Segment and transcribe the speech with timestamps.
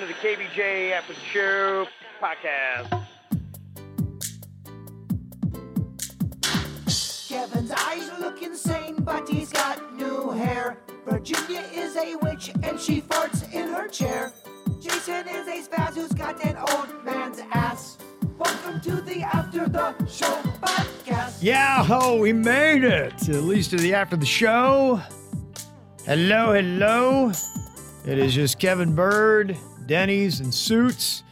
[0.00, 1.86] All right, welcome to the KVJ After the Show
[2.22, 3.06] podcast.
[7.28, 10.78] Kevin's eyes look insane, but he's got new hair.
[11.06, 14.32] Virginia is a witch and she farts in her chair.
[14.80, 17.98] Jason is a spaz who's got an old man's ass.
[18.38, 21.38] Welcome to the After the Show podcast.
[21.42, 23.28] Yeah, ho, we made it.
[23.28, 25.00] At least to the after the show.
[26.06, 27.32] Hello, hello.
[28.06, 29.58] It is just Kevin Bird,
[29.90, 31.24] Denny's, and Suits.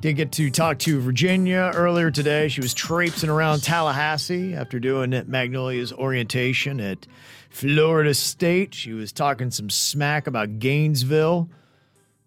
[0.00, 2.48] Did get to talk to Virginia earlier today.
[2.48, 7.06] She was traipsing around Tallahassee after doing Magnolia's orientation at
[7.50, 8.74] Florida State.
[8.74, 11.50] She was talking some smack about Gainesville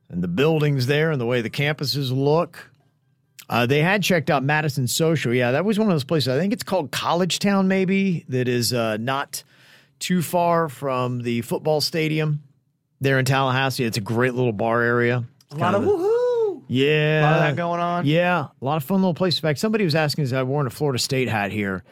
[0.07, 2.69] and the buildings there and the way the campuses look.
[3.49, 5.33] Uh, they had checked out Madison Social.
[5.33, 6.27] Yeah, that was one of those places.
[6.27, 9.43] I think it's called College Town, maybe, that is uh, not
[9.97, 12.43] too far from the football stadium
[12.99, 13.83] there in Tallahassee.
[13.83, 15.25] It's a great little bar area.
[15.51, 16.61] A lot of Kind woohoo.
[16.67, 17.21] Yeah.
[17.21, 18.05] A lot of that going on.
[18.05, 19.39] Yeah, a lot of fun little places.
[19.39, 21.83] In fact, somebody was asking us, I wore a Florida State hat here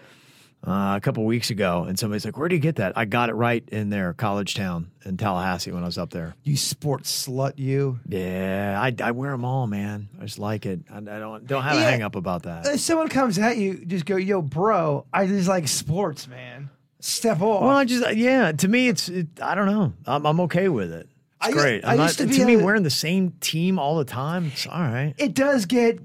[0.66, 2.98] uh, a couple weeks ago, and somebody's like, Where do you get that?
[2.98, 6.36] I got it right in there, College Town in Tallahassee when I was up there.
[6.44, 8.00] You sports slut, you.
[8.08, 10.08] Yeah, I, I wear them all, man.
[10.20, 10.82] I just like it.
[10.90, 11.90] I, I don't don't have a Yeah.
[11.90, 12.66] hang up about that.
[12.66, 16.70] If someone comes at you, just go, yo, bro, I just like sports, man.
[17.02, 17.62] Step off.
[17.64, 18.52] Well, I just yeah.
[18.54, 19.94] To me, it's it, I don't know.
[20.06, 21.10] I'm, I'm okay with it.
[21.42, 21.86] It's I- great.
[21.86, 24.06] I I'm used not, to to, be me, a- wearing the same team all the
[24.06, 25.14] time, it's all right.
[25.18, 26.00] it does get,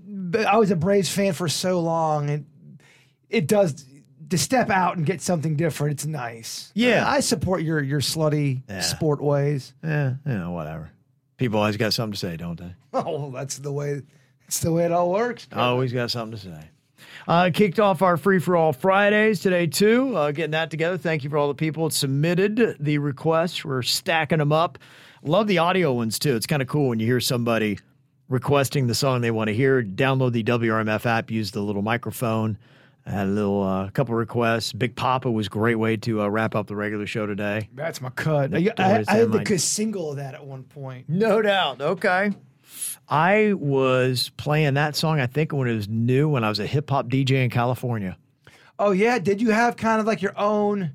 [0.47, 2.47] I was a Braves fan for so long, and
[3.29, 3.85] it does,
[4.31, 6.71] to step out and get something different, it's nice.
[6.75, 7.05] Yeah.
[7.09, 8.81] I support your your slutty Yeah.
[8.81, 9.75] sport ways.
[9.83, 10.91] Yeah, you know, whatever.
[11.37, 12.75] People always got something to say, don't they?
[12.95, 14.03] Oh, that's the way,
[14.43, 15.49] that's the way it all works.
[15.53, 16.69] Always got something to say.
[17.27, 20.17] Uh, kicked off our free for all Fridays today too.
[20.17, 20.97] Uh, getting that together.
[20.97, 23.65] Thank you for all the people that submitted the requests.
[23.65, 24.79] We're stacking them up.
[25.27, 26.37] Love the audio ones too.
[26.37, 27.79] It's kind of cool when you hear somebody
[28.29, 29.83] requesting the song they want to hear.
[29.83, 31.31] Download the WRMF app.
[31.31, 32.59] Use the little microphone.
[33.07, 34.75] I had a little uh, couple requests.
[34.75, 37.71] Big Poppa was a great way to uh, wrap up the regular show today.
[37.75, 38.55] That's my cut.
[38.55, 41.09] I, I, I had the single of that at one point.
[41.09, 41.81] No doubt.
[41.81, 42.33] Okay.
[43.09, 46.67] I was playing that song, I think, when it was new, when I was a
[46.67, 48.19] hip hop DJ in California.
[48.79, 50.95] Oh yeah, did you have kind of like your own?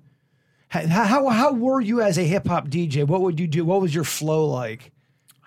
[0.70, 3.06] How how, how were you as a hip hop DJ?
[3.06, 3.66] What would you do?
[3.66, 4.92] What was your flow like?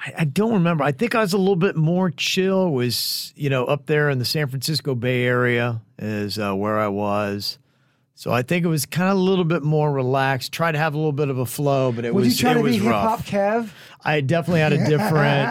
[0.04, 0.82] I, I don't remember.
[0.84, 2.70] I think I was a little bit more chill.
[2.70, 6.88] Was you know up there in the San Francisco Bay Area is uh, where I
[6.88, 7.58] was.
[8.14, 10.52] So I think it was kind of a little bit more relaxed.
[10.52, 12.52] Tried to have a little bit of a flow, but it Would was you try
[12.52, 13.20] it to was be hip hop.
[13.20, 13.70] Kev?
[14.04, 15.50] I definitely had a different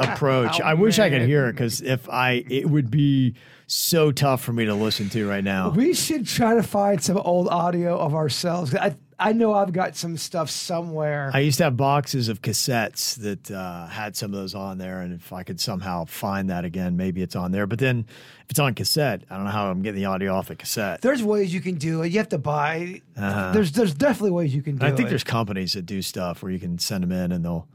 [0.10, 0.60] approach.
[0.60, 3.34] Oh, I wish I could hear it because if I, it would be
[3.72, 5.70] so tough for me to listen to right now.
[5.70, 8.74] We should try to find some old audio of ourselves.
[8.74, 11.30] I I know I've got some stuff somewhere.
[11.32, 15.00] I used to have boxes of cassettes that uh, had some of those on there,
[15.00, 17.68] and if I could somehow find that again, maybe it's on there.
[17.68, 18.04] But then,
[18.44, 21.02] if it's on cassette, I don't know how I'm getting the audio off the cassette.
[21.02, 22.10] there's ways you can do it.
[22.10, 23.00] You have to buy.
[23.16, 24.92] There's there's definitely ways you can do Uh-huh.
[24.92, 25.10] I think it.
[25.10, 27.68] there's companies that do stuff where you can send them in and they'll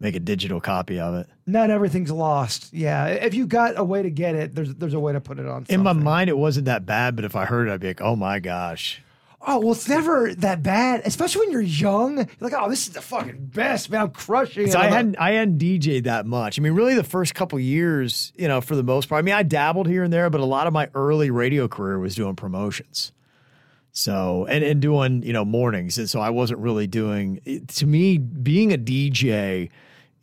[0.00, 1.26] make a digital copy of it.
[1.46, 2.72] not everything's lost.
[2.72, 5.38] Yeah, if you got a way to get it, there's there's a way to put
[5.38, 5.66] it on.
[5.68, 8.00] In my mind, it wasn't that bad, but if I heard it, I'd be like,
[8.00, 9.00] "Oh my gosh!"
[9.46, 12.16] Oh well, it's never that bad, especially when you're young.
[12.16, 14.00] You're like, oh, this is the fucking best, man.
[14.00, 14.72] I'm crushing it.
[14.72, 16.58] So I hadn't I hadn't DJ'd that much.
[16.58, 19.18] I mean, really, the first couple years, you know, for the most part.
[19.18, 21.98] I mean, I dabbled here and there, but a lot of my early radio career
[21.98, 23.12] was doing promotions.
[23.96, 27.40] So and and doing you know mornings, and so I wasn't really doing.
[27.68, 29.70] To me, being a DJ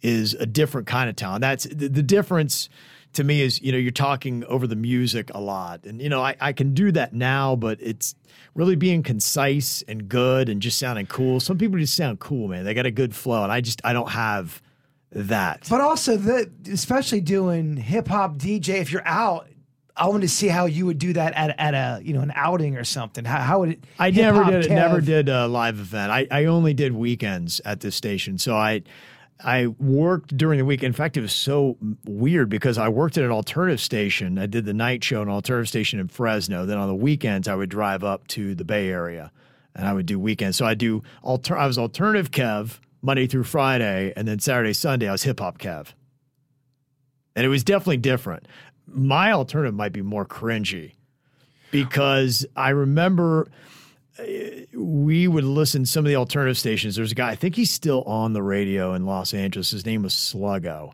[0.02, 1.42] is a different kind of talent.
[1.42, 2.70] That's the, the difference.
[3.14, 6.22] To me, is you know you're talking over the music a lot, and you know
[6.22, 8.14] I, I can do that now, but it's
[8.56, 11.40] really being concise and good and just sounding cool.
[11.40, 12.66] Some people just sound cool, man.
[12.66, 14.62] They got a good flow, and I just I don't have
[15.14, 15.68] that.
[15.70, 19.48] But also the especially doing hip hop DJ if you're out.
[20.02, 22.32] I want to see how you would do that at, at a you know an
[22.34, 23.24] outing or something.
[23.24, 23.84] How, how would it?
[24.00, 26.12] I never did Kev- never did a live event.
[26.12, 28.40] I, I only did weekends at this station.
[28.40, 28.82] So I
[29.44, 30.82] I worked during the week.
[30.82, 34.40] In fact, it was so weird because I worked at an alternative station.
[34.40, 36.66] I did the night show an alternative station in Fresno.
[36.66, 39.32] Then on the weekends, I would drive up to the Bay Area
[39.76, 40.58] and I would do weekends.
[40.58, 41.56] So I do alter.
[41.56, 45.60] I was alternative Kev Monday through Friday, and then Saturday Sunday I was hip hop
[45.60, 45.90] Kev.
[47.36, 48.46] And it was definitely different.
[48.94, 50.94] My alternative might be more cringy
[51.72, 53.50] because I remember
[54.20, 54.24] uh,
[54.74, 56.96] we would listen to some of the alternative stations.
[56.96, 59.72] There's a guy, I think he's still on the radio in Los Angeles.
[59.72, 60.94] His name was Sluggo.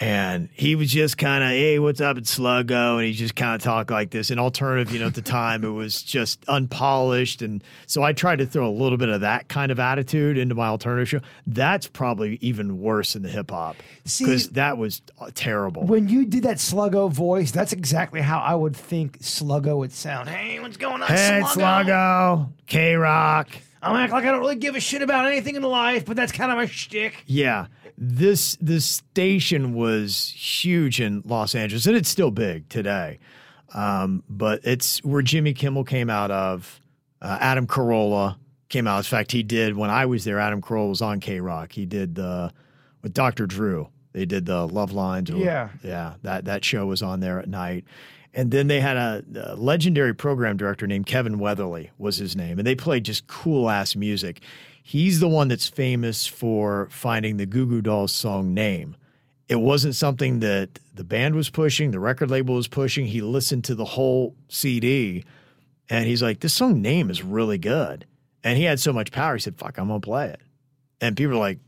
[0.00, 2.16] And he was just kind of, hey, what's up?
[2.16, 2.96] It's Sluggo.
[2.96, 4.30] And he just kind of talked like this.
[4.30, 7.42] And alternative, you know, at the time, it was just unpolished.
[7.42, 10.54] And so I tried to throw a little bit of that kind of attitude into
[10.54, 11.20] my alternative show.
[11.46, 13.76] That's probably even worse than the hip hop
[14.18, 15.84] because that was uh, terrible.
[15.84, 20.30] When you did that Sluggo voice, that's exactly how I would think Sluggo would sound.
[20.30, 23.48] Hey, what's going on, Hey, Sluggo, KROQ.
[23.82, 26.32] I'm act like I don't really give a shit about anything in life, but that's
[26.32, 27.22] kind of my shtick.
[27.26, 27.66] Yeah.
[28.02, 33.18] This this station was huge in Los Angeles, and it's still big today.
[33.74, 36.80] Um, but it's where Jimmy Kimmel came out of.
[37.20, 38.36] Uh, Adam Carolla
[38.70, 38.96] came out.
[38.98, 40.38] In fact, he did when I was there.
[40.38, 41.70] Adam Carolla was on KROQ.
[41.72, 42.50] He did the
[43.02, 43.46] with Dr.
[43.46, 43.88] Drew.
[44.12, 45.30] They did the Love Lines.
[45.30, 45.68] or- Yeah.
[45.84, 46.14] yeah.
[46.22, 47.84] That that show was on there at night.
[48.32, 52.58] And then they had a, a legendary program director named Kevin Weatherly was his name,
[52.58, 54.40] and they played just cool ass music.
[54.82, 58.96] He's the one that's famous for finding the Goo Goo Dolls song name.
[59.48, 63.06] It wasn't something that the band was pushing, the record label was pushing.
[63.06, 65.24] He listened to the whole CD
[65.88, 68.06] and he's like, this song name is really good.
[68.44, 70.40] And he had so much power, he said, fuck, I'm going to play it.
[71.00, 71.58] And people were like,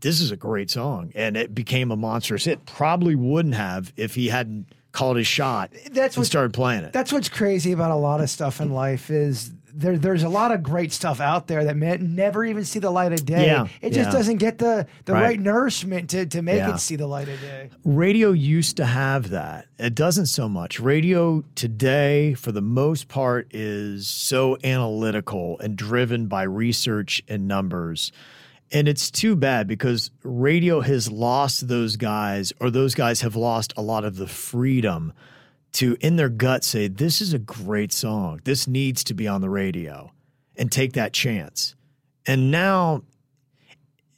[0.00, 1.12] this is a great song.
[1.14, 2.64] And it became a monstrous hit.
[2.64, 6.92] Probably wouldn't have if he hadn't called his shot That's and what- started playing it.
[6.94, 9.96] That's what's crazy about a lot of stuff in life is there.
[9.98, 13.12] There's a lot of great stuff out there that may never even see the light
[13.12, 13.46] of day.
[13.46, 14.12] Yeah, it just yeah.
[14.12, 15.22] doesn't get the the Right.
[15.22, 16.74] right, nourishment to to make Yeah.
[16.74, 17.70] it see the light of day.
[17.84, 19.66] radio used to have that.
[19.78, 20.80] It doesn't so much.
[20.80, 28.12] Radio today, for the most part, is so analytical and driven by research and numbers.
[28.72, 33.72] And it's too bad because radio has lost those guys, or those guys have lost
[33.76, 35.12] a lot of the freedom
[35.72, 38.40] to, in their gut, say, This is a great song.
[38.44, 40.12] This needs to be on the radio
[40.56, 41.74] and take that chance.
[42.26, 43.02] And now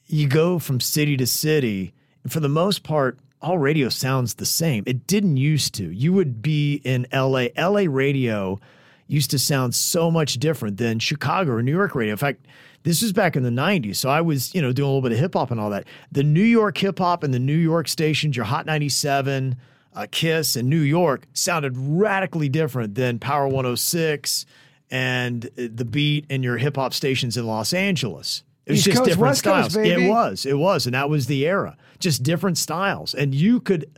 [0.07, 4.45] you go from city to city, and for the most part, all radio sounds the
[4.45, 4.83] same.
[4.85, 5.91] It didn't used to.
[5.91, 7.47] You would be in LA.
[7.57, 8.59] LA radio
[9.07, 12.13] used to sound so much different than Chicago or New York radio.
[12.13, 12.45] In fact,
[12.83, 13.97] this was back in the 90s.
[13.97, 15.85] So I was, you know, doing a little bit of hip hop and all that.
[16.11, 19.57] The New York hip hop and the New York stations, your Hot 97,
[19.95, 24.45] uh, Kiss, and New York sounded radically different than Power 106
[24.89, 28.43] and uh, the beat and your hip hop stations in Los Angeles.
[28.65, 29.87] It was East just Coast, different West Coast, styles.
[29.87, 30.05] baby.
[30.05, 30.45] It was.
[30.45, 30.85] It was.
[30.85, 31.75] And that was the era.
[31.99, 33.13] Just different styles.
[33.13, 33.89] And you could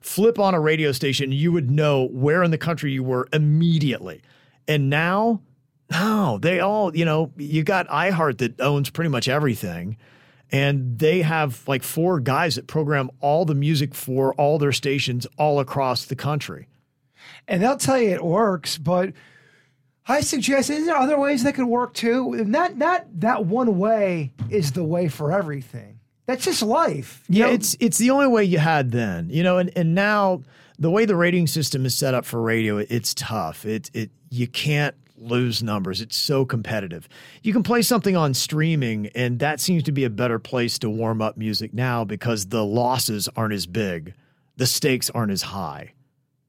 [0.00, 4.22] flip on a radio station, you would know where in the country you were immediately.
[4.68, 5.40] And now,
[5.90, 9.96] no, they all, you know, you got iHeart that owns pretty much everything.
[10.54, 15.26] And they have like four guys that program all the music for all their stations
[15.36, 16.68] all across the country.
[17.48, 19.14] And they'll tell you it works, but
[20.06, 22.44] I suggest is there other ways that could work too?
[22.44, 25.98] Not not that one way is the way for everything.
[26.26, 27.24] That's just life.
[27.28, 30.42] Yeah, know, it's it's the only way you had then, you know, and, and now
[30.78, 33.66] the way the rating system is set up for radio, it's tough.
[33.66, 36.00] It it you can't lose numbers.
[36.00, 37.08] It's so competitive.
[37.42, 40.90] You can play something on streaming, and that seems to be a better place to
[40.90, 44.14] warm up music now because the losses aren't as big,
[44.56, 45.92] the stakes aren't as high.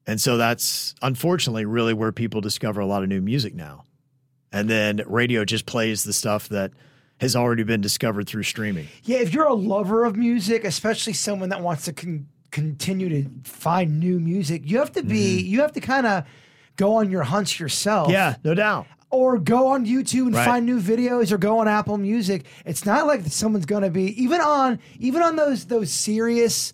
[0.08, 3.86] And so that's unfortunately really where people discover a lot of new music now.
[4.51, 6.72] And then radio just plays the stuff that
[7.20, 8.88] has already been discovered through streaming.
[9.03, 13.29] Yeah, if you're a lover of music, especially someone that wants to con- continue to
[13.44, 15.48] find new music, you have to be mm-hmm.
[15.48, 16.25] you have to kind of
[16.75, 18.05] go on your hunts yourself.
[18.08, 18.13] Mm-hmm.
[18.13, 18.88] Yeah, no doubt.
[19.12, 20.46] Or go on YouTube and Right.
[20.46, 22.46] find new videos or go on Apple Music.
[22.65, 26.74] It's not like someone's going to be even on even on those those serious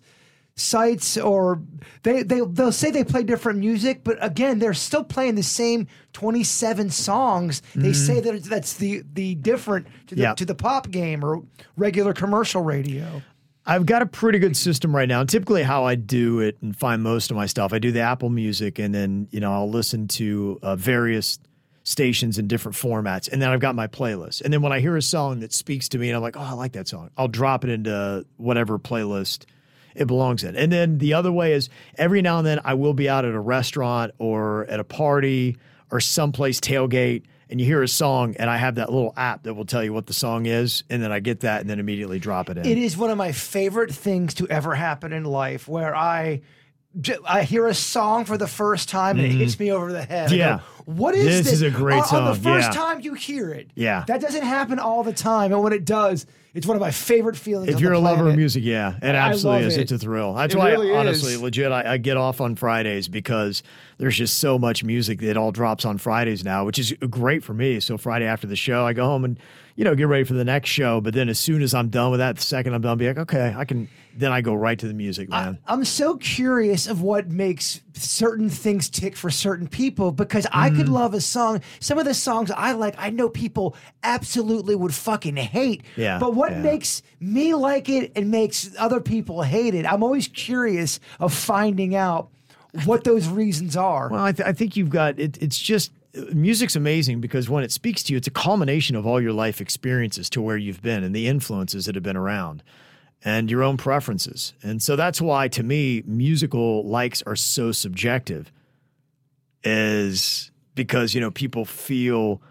[0.54, 1.62] sites or
[2.02, 5.86] they they they'll say they play different music, but again, they're still playing the same
[6.12, 7.62] 27 songs.
[7.74, 10.34] They say that it's- that's the the different to the Mm-hmm.
[10.34, 11.42] To the pop game or
[11.76, 13.22] regular commercial radio.
[13.64, 15.22] I've got a pretty good system right now.
[15.24, 18.28] Typically, how I do it and find most of my stuff, I do the Apple
[18.28, 21.38] Music, and then you know I'll listen to uh, various
[21.84, 23.30] stations in different formats.
[23.30, 24.40] And then I've got my playlist.
[24.42, 26.40] And then when I hear a song that speaks to me and I'm like, oh,
[26.40, 29.46] I like that song, I'll drop it into whatever playlist
[29.94, 30.56] it belongs in.
[30.56, 33.34] And then the other way is every now and then I will be out at
[33.34, 35.58] a restaurant or at a party
[35.90, 39.52] or someplace tailgate and you hear a song and I have that little app that
[39.52, 42.18] will tell you what the song is and then I get that and then immediately
[42.18, 42.64] drop it in.
[42.64, 46.40] It is one of my favorite things to ever happen in life where I
[47.26, 50.28] I hear a song for the first time and it hits me over the head.
[50.28, 50.38] Mm-hmm.
[50.38, 50.56] Yeah.
[50.58, 51.52] go, what is This this?
[51.54, 52.80] is a great on, on the first yeah.
[52.80, 53.70] time you hear it.
[53.74, 54.04] Yeah.
[54.06, 55.52] That doesn't happen all the time.
[55.52, 57.70] And when it does, it's one of my favorite feelings.
[57.70, 59.78] If on you're the a lover of music, yeah, it absolutely is.
[59.78, 59.82] it.
[59.82, 60.34] It's a thrill.
[60.34, 61.40] That's It why, really honestly, is.
[61.40, 63.62] legit, I, I get off on Fridays because
[63.96, 67.54] there's just so much music that all drops on Fridays now, which is great for
[67.54, 67.80] me.
[67.80, 69.38] So Friday after the show, I go home and
[69.76, 71.00] you know get ready for the next show.
[71.00, 73.18] But then as soon as I'm done with that, the second I'm done, be like,
[73.18, 73.88] okay, I can.
[74.14, 75.58] Then I go right to the music, man.
[75.66, 80.84] I'm so curious of what makes certain things tick for certain people because I could
[80.88, 80.90] Mm.
[80.92, 81.62] love a song.
[81.80, 85.82] Some of the songs I like, I know people absolutely would fucking hate.
[85.96, 86.60] Yeah, But what yeah.
[86.60, 89.90] makes me like it and makes other people hate it?
[89.90, 92.28] I'm always curious of finding out
[92.84, 94.10] what those reasons are.
[94.10, 95.38] Well, I, th- I think you've got it.
[95.42, 95.90] It's just
[96.34, 99.60] music's amazing because when it speaks to you, it's a culmination of all your life
[99.60, 102.62] experiences to where you've been and the influences that have been around
[103.24, 104.52] and your own preferences.
[104.62, 108.50] And so that's why, to me, musical likes are so subjective,
[109.64, 112.42] is because, you know, people feel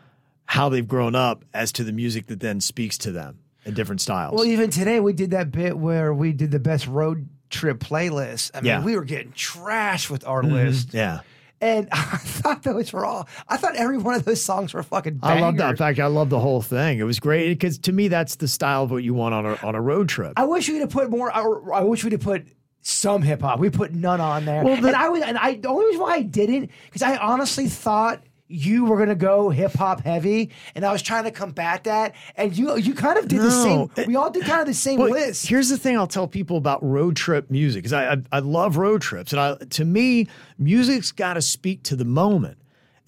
[0.45, 4.01] how they've grown up as to the music that then speaks to them in different
[4.01, 4.33] styles.
[4.35, 8.51] Well, even today we did that bit where we did the best road trip playlist.
[8.53, 8.77] I mean, Yeah.
[8.77, 8.85] Mm-hmm.
[8.85, 10.93] we were getting trash with our list.
[10.93, 11.21] yeah.
[11.61, 13.27] And I thought those were all.
[13.47, 15.19] I thought every one of those songs were fucking.
[15.21, 15.69] I love that.
[15.71, 16.99] In fact, I love the whole thing.
[16.99, 19.53] It was great because to me, that's the style of what you want on a,
[19.63, 20.33] on a road trip.
[20.37, 21.31] I wish we'd have put more.
[21.35, 21.41] I,
[21.79, 22.47] I wish we'd have put
[22.81, 23.59] some hip hop.
[23.59, 24.63] We put none on there.
[24.63, 27.15] Well, the- and I was, and I the only reason why I didn't because I
[27.17, 31.85] honestly thought you were gonna go hip hop heavy, and I was trying to combat
[31.85, 32.13] that.
[32.35, 33.89] And you, you kind of did the same.
[34.07, 35.47] We all did kind of the same Well, list.
[35.47, 38.77] Here's the thing I'll tell people about road trip music because I, I I love
[38.77, 40.27] road trips, and I to me,
[40.57, 42.57] music's got to speak to the moment.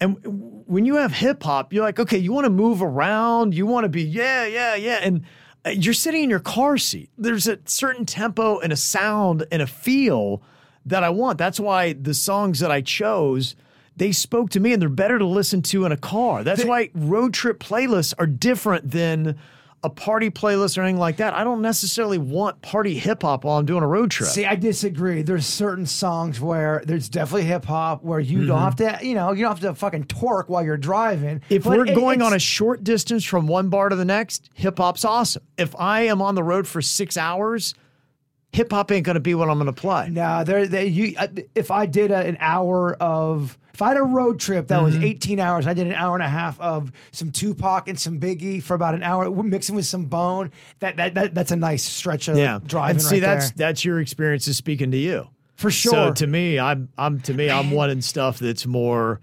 [0.00, 0.18] And
[0.66, 3.84] when you have hip hop, you're like, okay, you want to move around, you want
[3.84, 5.22] to be, yeah, yeah, yeah, and
[5.64, 7.10] uh, you're sitting in your car seat.
[7.16, 10.42] There's a certain tempo and a sound and a feel
[10.84, 11.38] that I want.
[11.38, 13.54] That's why the songs that I chose.
[13.96, 16.42] They spoke to me and they're better to listen to in a car.
[16.42, 19.36] That's why road trip playlists are different than
[19.84, 21.34] a party playlist or anything like that.
[21.34, 24.30] I don't necessarily want party hip hop while I'm doing a road trip.
[24.30, 25.20] See, I disagree.
[25.22, 29.32] There's certain songs where there's definitely hip hop where you don't have to, you know,
[29.32, 31.42] you don't have to fucking torque while you're driving.
[31.50, 34.48] if But we're it- going on a short distance from one bar to the next,
[34.54, 35.42] hip hop's awesome.
[35.58, 37.74] If I am on the road for six hours,
[38.52, 40.08] hip hop ain't going to be what I'm going to play.
[40.10, 40.66] No, there.
[40.66, 44.38] They, you, uh, if I did a, an hour of, if I had a road
[44.40, 44.84] trip that Mm-hmm.
[44.84, 48.18] was 18 hours, I did an hour and a half of some Tupac and some
[48.20, 50.50] Biggie for about an hour, mixing with some Bone.
[50.78, 52.96] That that, that that's a nice stretch of Yeah, driving.
[52.96, 53.66] and see right that's there.
[53.68, 55.92] that's your experiences speaking to you for sure.
[55.92, 59.20] So to me, I'm I'm to me I'm wanting stuff that's more,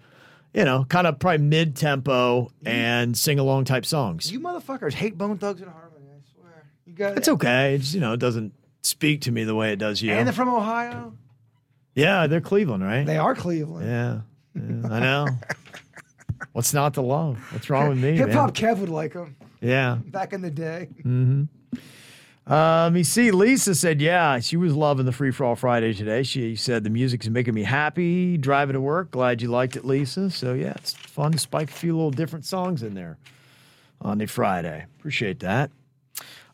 [0.53, 4.31] you know, kind of probably mid tempo and sing along type songs.
[4.31, 6.05] you motherfuckers hate Bone Thugs-n-Harmony.
[6.07, 6.65] I swear.
[6.85, 7.75] You got It's okay.
[7.75, 8.53] It's you know it doesn't
[8.83, 10.11] speak to me the way it does you.
[10.11, 11.13] And they're from Ohio.
[11.95, 13.05] yeah, they're Cleveland, right?
[13.05, 13.87] They are Cleveland.
[13.87, 14.21] Yeah,
[14.55, 15.27] yeah, I know.
[16.53, 17.37] What's not to love?
[17.53, 18.17] What's wrong with me?
[18.17, 19.95] Hip hop Kev would like them Yeah.
[20.07, 20.89] back in the day.
[22.49, 23.29] Uh, let me see.
[23.31, 26.23] Lisa said, yeah, she was loving the Free for All Friday today.
[26.23, 29.11] She said the music's making me happy driving to work.
[29.11, 30.29] Glad you liked it, Lisa.
[30.31, 33.17] So yeah, it's fun to spike a few little different songs in there
[34.01, 34.85] on a Friday.
[34.99, 35.69] Appreciate that.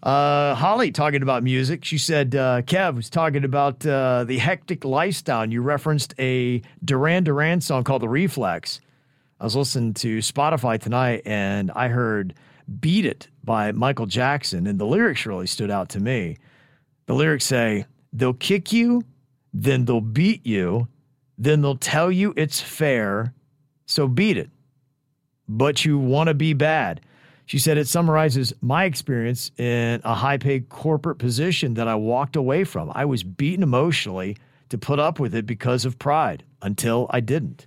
[0.04, 1.84] Uh, Holly talking about music.
[1.84, 5.42] She said, uh, Kev was talking about uh, the hectic lifestyle.
[5.42, 8.80] And you referenced a Duran Duran song called The Reflex.
[9.40, 12.34] I was listening to Spotify tonight and I heard
[12.80, 16.38] Beat It by Michael Jackson, and the lyrics really stood out to me.
[17.06, 19.04] The lyrics say, They'll kick you,
[19.54, 20.88] then they'll beat you,
[21.38, 23.34] then they'll tell you it's fair,
[23.86, 24.50] so beat it.
[25.48, 27.00] But you want to be bad.
[27.48, 32.36] She said it summarizes my experience in a high paid corporate position that I walked
[32.36, 32.92] away from.
[32.94, 34.36] I was beaten emotionally
[34.68, 37.66] to put up with it because of pride until I didn't.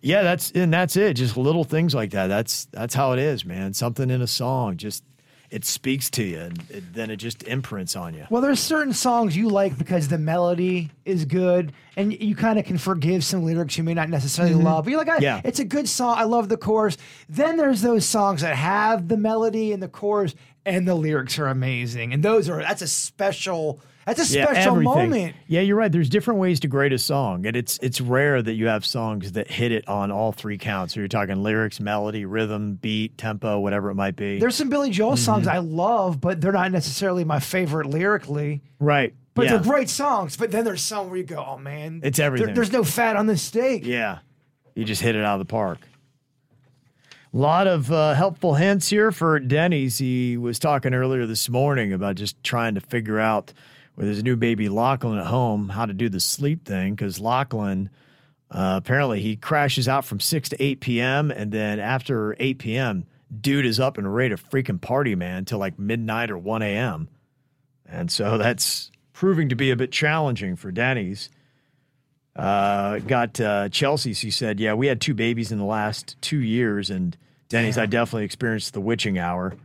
[0.00, 1.14] Yeah, that's and that's it.
[1.14, 2.26] Just little things like that.
[2.26, 3.74] That's that's how it is, man.
[3.74, 5.04] Something in a song just
[5.50, 8.24] it speaks to you, and it, then it just imprints on you.
[8.30, 12.64] Well, there's certain songs you like because the melody is good, and you kind of
[12.64, 14.84] can forgive some lyrics you may not necessarily love.
[14.84, 15.22] But you're like, I, Mm-hmm.
[15.24, 15.40] Yeah.
[15.44, 16.16] it's a good song.
[16.18, 16.96] I love the chorus.
[17.28, 21.46] Then there's those songs that have the melody and the chorus, and the lyrics are
[21.46, 22.12] amazing.
[22.12, 23.80] And those are that's a special
[24.16, 24.84] That's a special everything.
[25.10, 25.36] moment.
[25.46, 25.90] Yeah, you're right.
[25.90, 29.32] There's different ways to grade a song, and it's it's rare that you have songs
[29.32, 30.94] that hit it on all three counts.
[30.94, 34.38] So you're talking lyrics, melody, rhythm, beat, tempo, whatever it might be.
[34.38, 35.56] There's some Billy Joel songs Mm-hmm.
[35.56, 38.62] I love, but they're not necessarily my favorite lyrically.
[38.78, 39.14] right.
[39.32, 39.52] But yeah.
[39.58, 40.36] they're great songs.
[40.36, 42.52] But then there's some where you go, oh man, It's there- everything.
[42.54, 43.86] there's no fat on the steak.
[43.86, 44.18] Yeah.
[44.74, 45.78] You just hit it out of the park.
[47.32, 49.98] A lot of uh, helpful hints here for Denny's.
[49.98, 53.52] He was talking earlier this morning about just trying to figure out
[54.00, 57.90] with his new baby Lachlan at home how to do the sleep thing because Lachlan
[58.50, 61.30] uh, apparently he crashes out from 6 to 8 p.m.
[61.30, 63.04] and then after 8 p.m.,
[63.38, 67.08] dude is up and ready to freaking party, man, till like midnight or 1 a.m.
[67.84, 71.28] And so that's proving to be a bit challenging for Denny's.
[72.34, 74.14] Uh, got uh, Chelsea.
[74.14, 77.16] She said, "Yeah, we had two babies in the last two years, and
[77.48, 77.76] Denny's.
[77.76, 79.56] I definitely experienced the witching hour.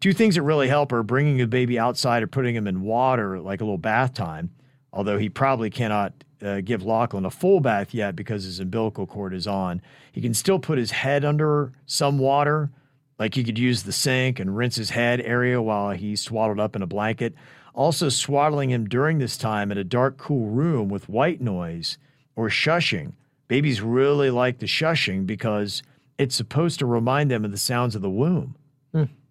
[0.00, 3.40] Two things that really help are bringing the baby outside or putting him in water,
[3.40, 4.50] like a little bath time.
[4.92, 9.34] Although he probably cannot uh, give Lachlan a full bath yet because his umbilical cord
[9.34, 9.80] is on.
[10.12, 12.70] He can still put his head under some water,
[13.18, 16.76] like he could use the sink and rinse his head area while he's swaddled up
[16.76, 17.34] in a blanket.
[17.74, 21.98] Also, swaddling him during this time in a dark, cool room with white noise."
[22.36, 23.12] or shushing.
[23.48, 25.82] Babies really like the shushing because
[26.18, 28.56] it's supposed to remind them of the sounds of the womb.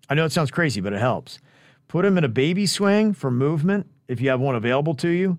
[0.10, 1.40] I know it sounds crazy, but it helps.
[1.88, 5.38] Put him in a baby swing for movement if you have one available to you.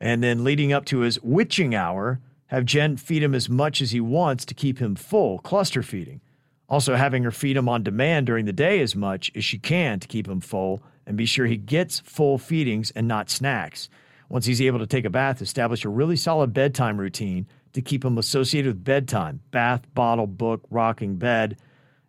[0.00, 3.92] And then leading up to his witching hour, have Jen feed him as much as
[3.92, 6.20] he wants to keep him full, cluster feeding.
[6.68, 10.00] Also, having her feed him on demand during the day as much as she can
[10.00, 13.88] to keep him full and be sure he gets full feedings and not snacks.
[14.28, 18.04] Once he's able to take a bath, establish a really solid bedtime routine to keep
[18.04, 21.56] him associated with bedtime bath, bottle, book, rocking, bed.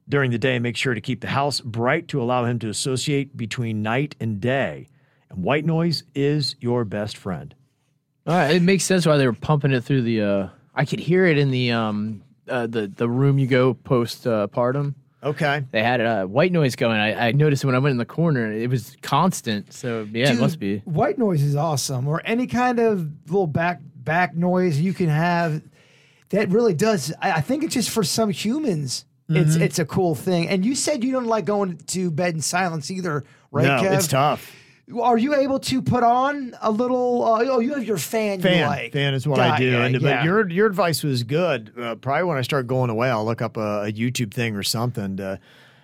[0.09, 3.37] During the day, make sure to keep the house bright to allow him to associate
[3.37, 4.89] between night and day.
[5.29, 7.55] And white noise is your best friend.
[8.27, 10.21] All right, it makes sense why they were pumping it through the.
[10.21, 14.27] Uh, I could hear it in the um uh, the the room you go post
[14.27, 14.95] uh, partum.
[15.23, 15.63] Okay.
[15.71, 16.99] They had uh, white noise going.
[16.99, 19.71] I, I noticed when I went in the corner, it was constant.
[19.71, 20.79] So yeah, it must be.
[20.79, 25.61] White noise is awesome, or any kind of little back back noise you can have.
[26.29, 27.13] That really does.
[27.21, 29.05] I, I think it's just for some humans.
[29.35, 29.63] It's Mm-hmm.
[29.63, 30.47] it's a cool thing.
[30.49, 33.65] And you said you don't like going to bed in silence either, right?
[33.65, 33.95] no, Kev?
[33.97, 34.51] it's tough.
[35.01, 37.23] Are you able to put on a little?
[37.23, 38.39] Uh, oh, you have your fan.
[38.39, 38.91] you Fan, like.
[38.91, 39.71] fan is what Got I do.
[39.71, 40.17] ya, and, yeah.
[40.17, 41.71] But your your advice was good.
[41.79, 44.63] Uh, probably when I start going away, I'll look up a, a YouTube thing or
[44.63, 45.39] something to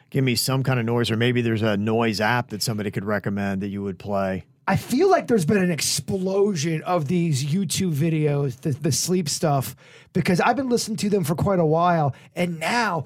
[0.10, 3.06] give me some kind of noise, or maybe there's a noise app that somebody could
[3.06, 4.44] recommend that you would play.
[4.68, 9.76] I feel like there's been an explosion of these YouTube videos, the, the sleep stuff,
[10.14, 13.06] because I've been listening to them for quite a while, and now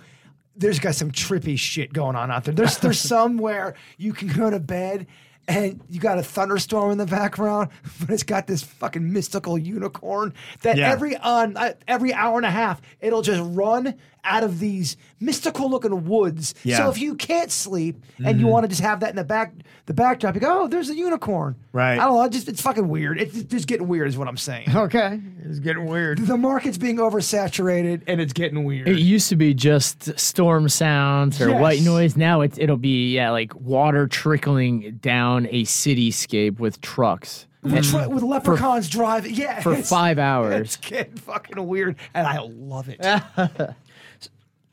[0.55, 2.53] there's got some trippy shit going on out there.
[2.53, 5.07] There's there's some where you can go to bed
[5.47, 10.33] and you got a thunderstorm in the background, but it's got this fucking mystical unicorn
[10.61, 10.91] that Yeah.
[10.91, 15.69] every on uh, every hour and a half it'll just run out of these mystical
[15.69, 16.55] looking woods.
[16.63, 16.77] Yeah.
[16.77, 16.83] Mm-hmm.
[16.85, 19.53] So if you can't sleep and you want to just have that in the back
[19.85, 21.55] the backdrop, you go, oh, there's a unicorn.
[21.73, 21.99] Right.
[21.99, 22.29] I don't know.
[22.29, 23.19] Just it's fucking weird.
[23.19, 24.67] It's just getting weird, is what I'm saying.
[24.83, 26.19] Okay, it's getting weird.
[26.19, 28.87] the market's being oversaturated and it's getting weird.
[28.87, 32.17] It used to be just storm sounds or white noise.
[32.17, 38.09] Now it's it'll be yeah like water trickling down a cityscape with trucks with, tra-
[38.09, 40.75] with leprechauns driving, yeah, for it's- five It's hours.
[40.77, 42.99] getting fucking weird, and I love it.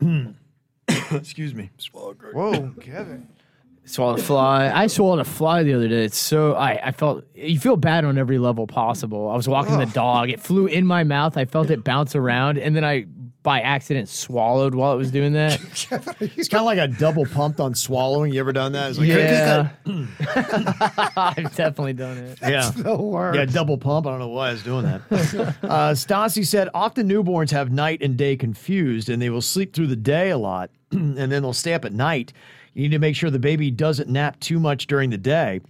[1.13, 1.71] Excuse me.
[1.93, 3.29] Whoa, Kevin.
[3.85, 4.71] Swallowed a fly.
[4.73, 6.05] I swallowed a fly the other day.
[6.05, 9.29] It's so I, I felt you feel bad on every level possible.
[9.29, 10.31] I was walking the dog.
[10.31, 11.37] It flew in my mouth.
[11.37, 13.07] I felt it bounce around, and then I
[13.42, 15.59] by accident swallowed while it was doing that.
[16.37, 18.33] It's kind of like a double pumped on swallowing.
[18.33, 18.90] You ever done that?
[18.90, 19.70] It's like, yeah,
[21.16, 22.38] I've definitely done it.
[22.42, 22.70] yeah.
[22.70, 23.38] The worst.
[23.38, 24.07] Yeah, double pump.
[24.07, 25.00] I don't know why I was doing that.
[25.62, 29.87] uh, Stassi said, often newborns have night and day confused, and they will sleep through
[29.88, 32.33] the day a lot, and then they'll stay up at night.
[32.74, 35.61] You need to make sure the baby doesn't nap too much during the day.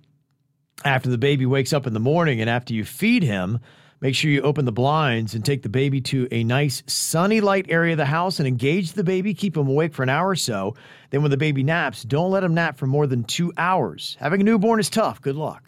[0.84, 3.60] After the baby wakes up in the morning and after you feed him,
[4.00, 7.66] make sure you open the blinds and take the baby to a nice sunny light
[7.68, 9.34] area of the house and engage the baby.
[9.34, 10.74] Keep him awake for an hour or so.
[11.10, 14.16] Then, when the baby naps, don't let him nap for more than two hours.
[14.20, 15.20] Having a newborn is tough.
[15.20, 15.64] Good luck.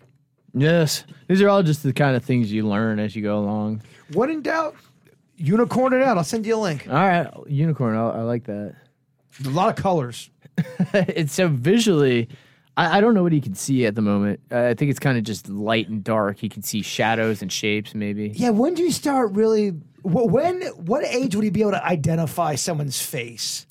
[0.55, 3.83] Yes, these are all just the kind of things you learn as you go along.
[4.13, 4.77] When in doubt,
[5.37, 6.19] unicorn it out.
[6.19, 6.87] I'll send you a link.
[6.89, 7.97] All right, unicorn.
[7.97, 8.75] I, I like that.
[9.45, 10.31] A lot of colors.
[10.93, 12.29] it's so visually.
[12.77, 14.41] I, I don't know what he can see at the moment.
[14.51, 16.39] Uh, I think it's kind of just light and dark.
[16.39, 18.29] He can see shadows and shapes, maybe.
[18.35, 19.71] Yeah, when do you start really?
[20.03, 20.63] wh- When?
[20.77, 23.67] What age would he be able to identify someone's face?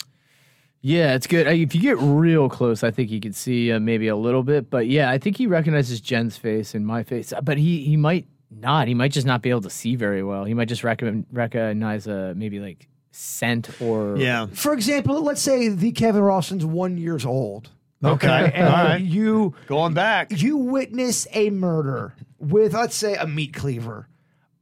[0.83, 1.47] Yeah, it's good.
[1.47, 4.43] Uh, If you get real close, I think he can see uh, maybe a little
[4.43, 4.69] bit.
[4.69, 7.33] But yeah, I think he recognizes Jen's face and my face.
[7.43, 8.87] But he he might not.
[8.87, 10.43] He might just not be able to see very well.
[10.43, 14.47] He might just recognize recognize uh, maybe like scent or Yeah.
[14.53, 17.69] For example, let's say the Kevin Ralston's one years old.
[18.03, 18.51] Okay.
[18.55, 19.01] And All right.
[19.01, 20.31] you Going back.
[20.41, 24.07] you witness a murder with let's say a meat cleaver.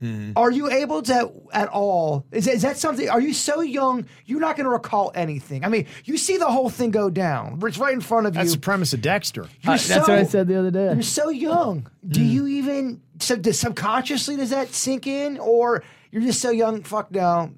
[0.01, 0.31] Mm-hmm.
[0.37, 2.25] Are you able to at all?
[2.31, 3.09] Is, is that something?
[3.09, 5.65] Are you so young you're not going to recall anything?
[5.65, 7.59] I mean, you see the whole thing go down.
[7.63, 8.49] It's right in front of That's you.
[8.51, 9.41] That's the premise of Dexter.
[9.61, 10.93] You're Uh, that's what I so- said the other day.
[10.93, 11.89] You're so young.
[12.07, 12.29] Do Mm.
[12.31, 16.83] you even so does subconsciously does that sink in, or you're just so young?
[16.83, 17.51] Fuck no.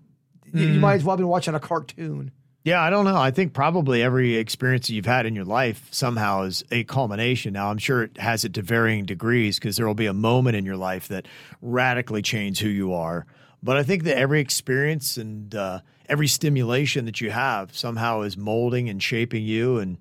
[0.51, 0.73] You, Mm.
[0.73, 2.31] you might as well be watching a cartoon.
[2.63, 3.17] Yeah, I don't know.
[3.17, 7.53] I think probably every experience that you've had in your life somehow is a culmination.
[7.53, 10.55] Now, I'm sure it has it to varying degrees because there will be a moment
[10.55, 11.27] in your life that
[11.61, 13.25] radically changes who you are.
[13.63, 18.37] But I think that every experience and uh, every stimulation that you have somehow is
[18.37, 19.97] molding and shaping you and,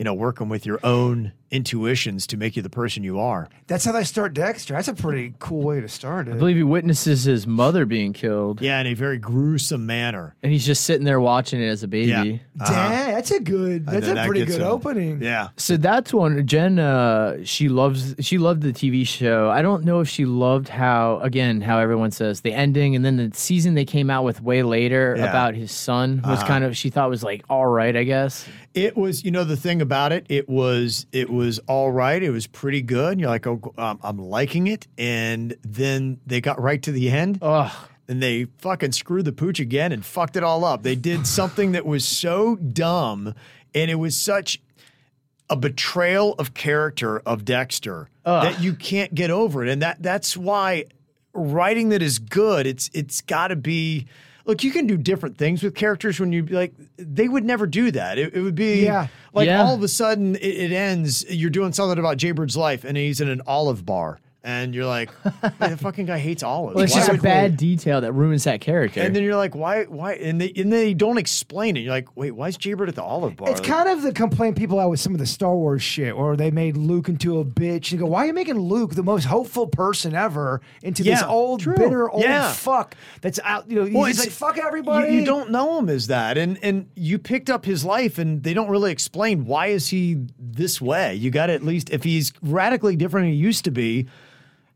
[0.00, 3.50] you know, working with your own intuitions to make you the person you are.
[3.66, 4.72] That's how they start Dexter.
[4.72, 6.32] That's a pretty cool way to start it.
[6.34, 10.34] I believe he witnesses his mother being killed, Yeah, in a very gruesome manner.
[10.42, 12.06] and he's just sitting there watching it as a baby.
[12.08, 12.62] Yeah.
[12.64, 12.72] Uh-huh.
[12.72, 13.84] Dang, that's a good.
[13.84, 14.68] That's a that pretty good him.
[14.68, 15.22] opening.
[15.22, 15.48] Yeah.
[15.58, 16.46] So that's one.
[16.46, 19.50] Jen, uh, she loves she loved the TV show.
[19.50, 23.16] I don't know if she loved how again how everyone says the ending, and then
[23.18, 25.28] the season they came out with way later Yeah.
[25.28, 28.46] about his son was kind of she thought was like all right, I guess.
[28.72, 32.22] It was, you know, the thing about it, it was, it was all right.
[32.22, 33.18] It was pretty good.
[33.18, 34.86] You're like, oh, um, I'm liking it.
[34.96, 37.72] And then they got right to the end Ugh.
[38.06, 40.84] and they fucking screwed the pooch again and fucked it all up.
[40.84, 43.34] They did something that was so dumb
[43.74, 44.60] and it was such
[45.48, 49.68] a betrayal of character of Dexter that you can't get over it.
[49.68, 50.84] And that that's why
[51.32, 54.06] writing that is good, it's it's got to be
[54.46, 56.72] Look, you can do different things with characters when you like.
[56.96, 58.18] They would never do that.
[58.18, 59.08] It, it would be Yeah.
[59.32, 59.62] like Yeah.
[59.62, 61.24] all of a sudden it, it ends.
[61.28, 65.10] You're doing something about Jaybird's life, and he's in an olive bar, and you're like,
[65.60, 68.12] "Man, the fucking guy hates olives." Well, it's Why just a would- bad detail that
[68.12, 69.00] ruins that character.
[69.00, 70.14] And then you're like, why, why?
[70.14, 71.80] And they, and they don't explain it.
[71.80, 73.50] You're like, wait, why is Jaybird at the olive bar?
[73.50, 76.16] It's Like, kind of the complaint people had with some of the Star Wars shit,
[76.16, 77.74] where they made Luke into a bitch.
[77.74, 81.20] And you go, why are you making Luke the most hopeful person ever into this
[81.20, 81.76] Yeah, old, true.
[81.76, 82.52] bitter old Yeah.
[82.52, 83.70] fuck that's out?
[83.70, 85.14] You know, he's Well, just like it's- fuck you- everybody.
[85.14, 88.54] You, don't know him as that, and and you picked up his life, and they
[88.54, 91.14] don't really explain why is he this way.
[91.14, 94.06] You got to at least if he's radically different than he used to be,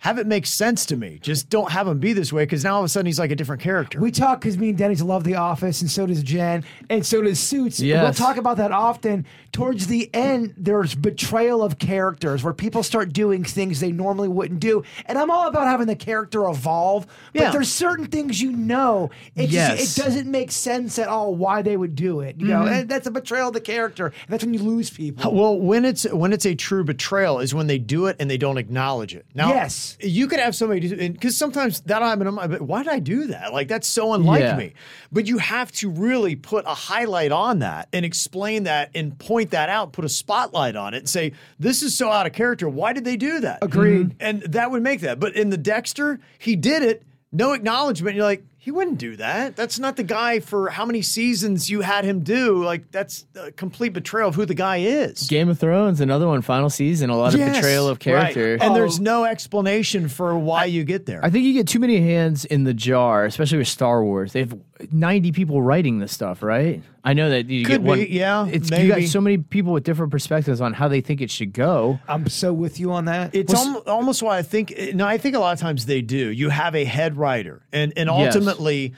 [0.05, 1.19] have it make sense to me.
[1.23, 3.31] Just don't have him be this way because now all of a sudden he's like
[3.31, 3.99] a different character.
[3.99, 7.23] We talk because me and Denny's love The Office, and so does Jen, and so
[7.23, 7.81] does Suits.
[7.81, 9.25] We'll talk about that often.
[9.51, 14.61] Towards the end, there's betrayal of characters where people start doing things they normally wouldn't
[14.61, 14.83] do.
[15.07, 17.51] And I'm all about having the character evolve, but Yeah.
[17.53, 19.79] there's certain things you know it Yes.
[19.79, 22.37] just, it doesn't make sense at all why they would do it.
[22.39, 22.75] You know, mm-hmm.
[22.75, 24.07] and that's a betrayal of the character.
[24.07, 25.33] And that's when you lose people.
[25.33, 28.37] Well, when it's when it's a true betrayal is when they do it and they
[28.37, 29.25] don't acknowledge it.
[29.35, 29.94] Now, Yes.
[30.01, 32.27] You could have somebody do because sometimes that'll happen.
[32.27, 33.53] I'm like, why did I do that?
[33.53, 34.57] Like that's so unlike Yeah.
[34.57, 34.73] me.
[35.13, 39.51] But you have to really put a highlight on that and explain that and point
[39.53, 39.93] that out.
[39.93, 42.69] Put a spotlight on it and say this is so out of character.
[42.69, 43.59] Why did they do that?
[43.63, 44.17] Agreed.
[44.21, 45.21] And that would make that.
[45.21, 47.03] But in the Dexter, he did it.
[47.33, 48.15] No acknowledgement.
[48.17, 49.57] You're like, he wouldn't do that.
[49.57, 52.65] That's not the guy for how many seasons you had him do.
[52.65, 55.27] Like, that's a complete betrayal of who the guy is.
[55.29, 58.53] Game of Thrones, another one, final season, a lot of Yes, betrayal of character.
[58.53, 58.63] right.
[58.63, 61.21] And there's no explanation for why you get there.
[61.23, 64.33] I think you get too many hands in the jar, especially with Star Wars.
[64.33, 64.59] They have
[64.93, 66.83] 90 people writing this stuff, right?
[67.05, 67.99] I know that you Could get one.
[67.99, 69.07] be, yeah, It's you got maybe.
[69.07, 71.99] so many people with different perspectives on how they think it should go.
[72.09, 73.35] I'm so with you on that.
[73.35, 74.75] It's almo- almost why I think.
[74.95, 76.31] No, I think a lot of times they do.
[76.31, 78.35] You have a head writer, and and Yes.
[78.37, 78.95] ultimately,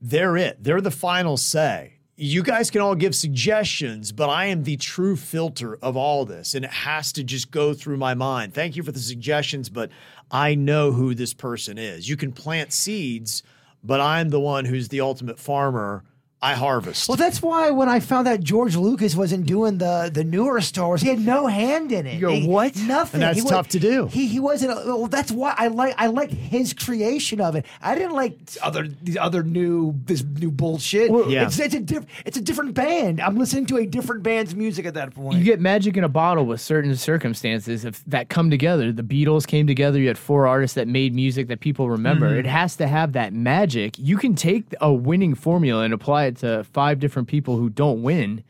[0.00, 0.62] they're it.
[0.62, 1.94] They're the final say.
[2.20, 6.54] You guys can all give suggestions, but I am the true filter of all this,
[6.54, 8.54] and it has to just go through my mind.
[8.54, 9.90] Thank you for the suggestions, but
[10.30, 12.08] I know who this person is.
[12.08, 13.44] You can plant seeds,
[13.82, 16.04] but I'm the one who's the ultimate farmer.
[16.40, 17.08] I harvest.
[17.08, 20.86] Well, that's why when I found out George Lucas wasn't doing the the newer Star
[20.86, 22.14] Wars, he had no hand in it.
[22.14, 23.14] You go, He- "What?" Nothing.
[23.14, 24.06] And that's He wa- tough to do.
[24.06, 24.72] He he wasn't.
[24.86, 27.66] Well, that's why I like I like his creation of it.
[27.82, 31.10] I didn't like other these other new this new bullshit.
[31.28, 31.46] yeah.
[31.46, 33.20] It's it's a diff, it's a different band.
[33.20, 35.38] I'm listening to a different band's music at that point.
[35.38, 38.92] You get magic in a bottle with certain circumstances if that come together.
[38.92, 39.98] The Beatles came together.
[39.98, 42.28] You had four artists that made music that people remember.
[42.30, 42.38] Mm-hmm.
[42.40, 43.98] It has to have that magic.
[43.98, 48.02] You can take a winning formula and apply it to five different people who don't
[48.02, 48.44] win,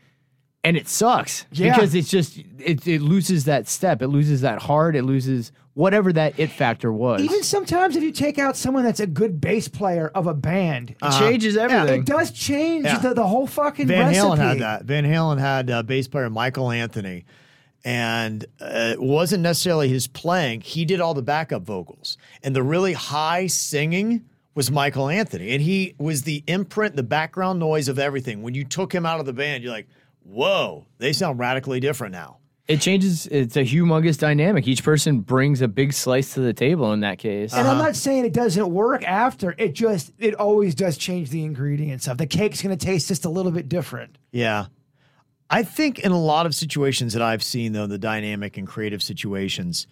[0.63, 1.73] and it sucks Yeah.
[1.73, 6.11] because it's just it, it loses that step, it loses that heart, it loses whatever
[6.11, 7.21] that it factor was.
[7.21, 10.91] Even sometimes, if you take out someone that's a good bass player of a band,
[11.01, 12.01] it changes everything.
[12.01, 12.97] it does change Yeah.
[12.99, 14.27] the, the whole fucking Van recipe.
[14.27, 14.83] Halen had that.
[14.83, 17.23] Van Halen had uh, bass player Michael Anthony,
[17.85, 20.61] and uh, it wasn't necessarily his playing.
[20.61, 25.61] He did all the backup vocals, and the really high singing was Michael Anthony, and
[25.61, 28.41] he was the imprint, the background noise of everything.
[28.41, 29.87] When you took him out of the band, you're like,
[30.23, 33.25] "Whoa, they sound radically different now." It changes.
[33.25, 34.67] It's a humongous dynamic.
[34.67, 36.93] Each person brings a big slice to the table.
[36.93, 37.87] In that case, And I'm uh-huh.
[37.87, 39.55] not saying it doesn't work after.
[39.57, 43.25] It just it always does change the ingredients of the cake's going to taste just
[43.25, 44.17] a little bit different.
[44.31, 44.67] Yeah.
[45.49, 49.01] I think in a lot of situations that I've seen, though, the dynamic and creative
[49.01, 49.87] situations,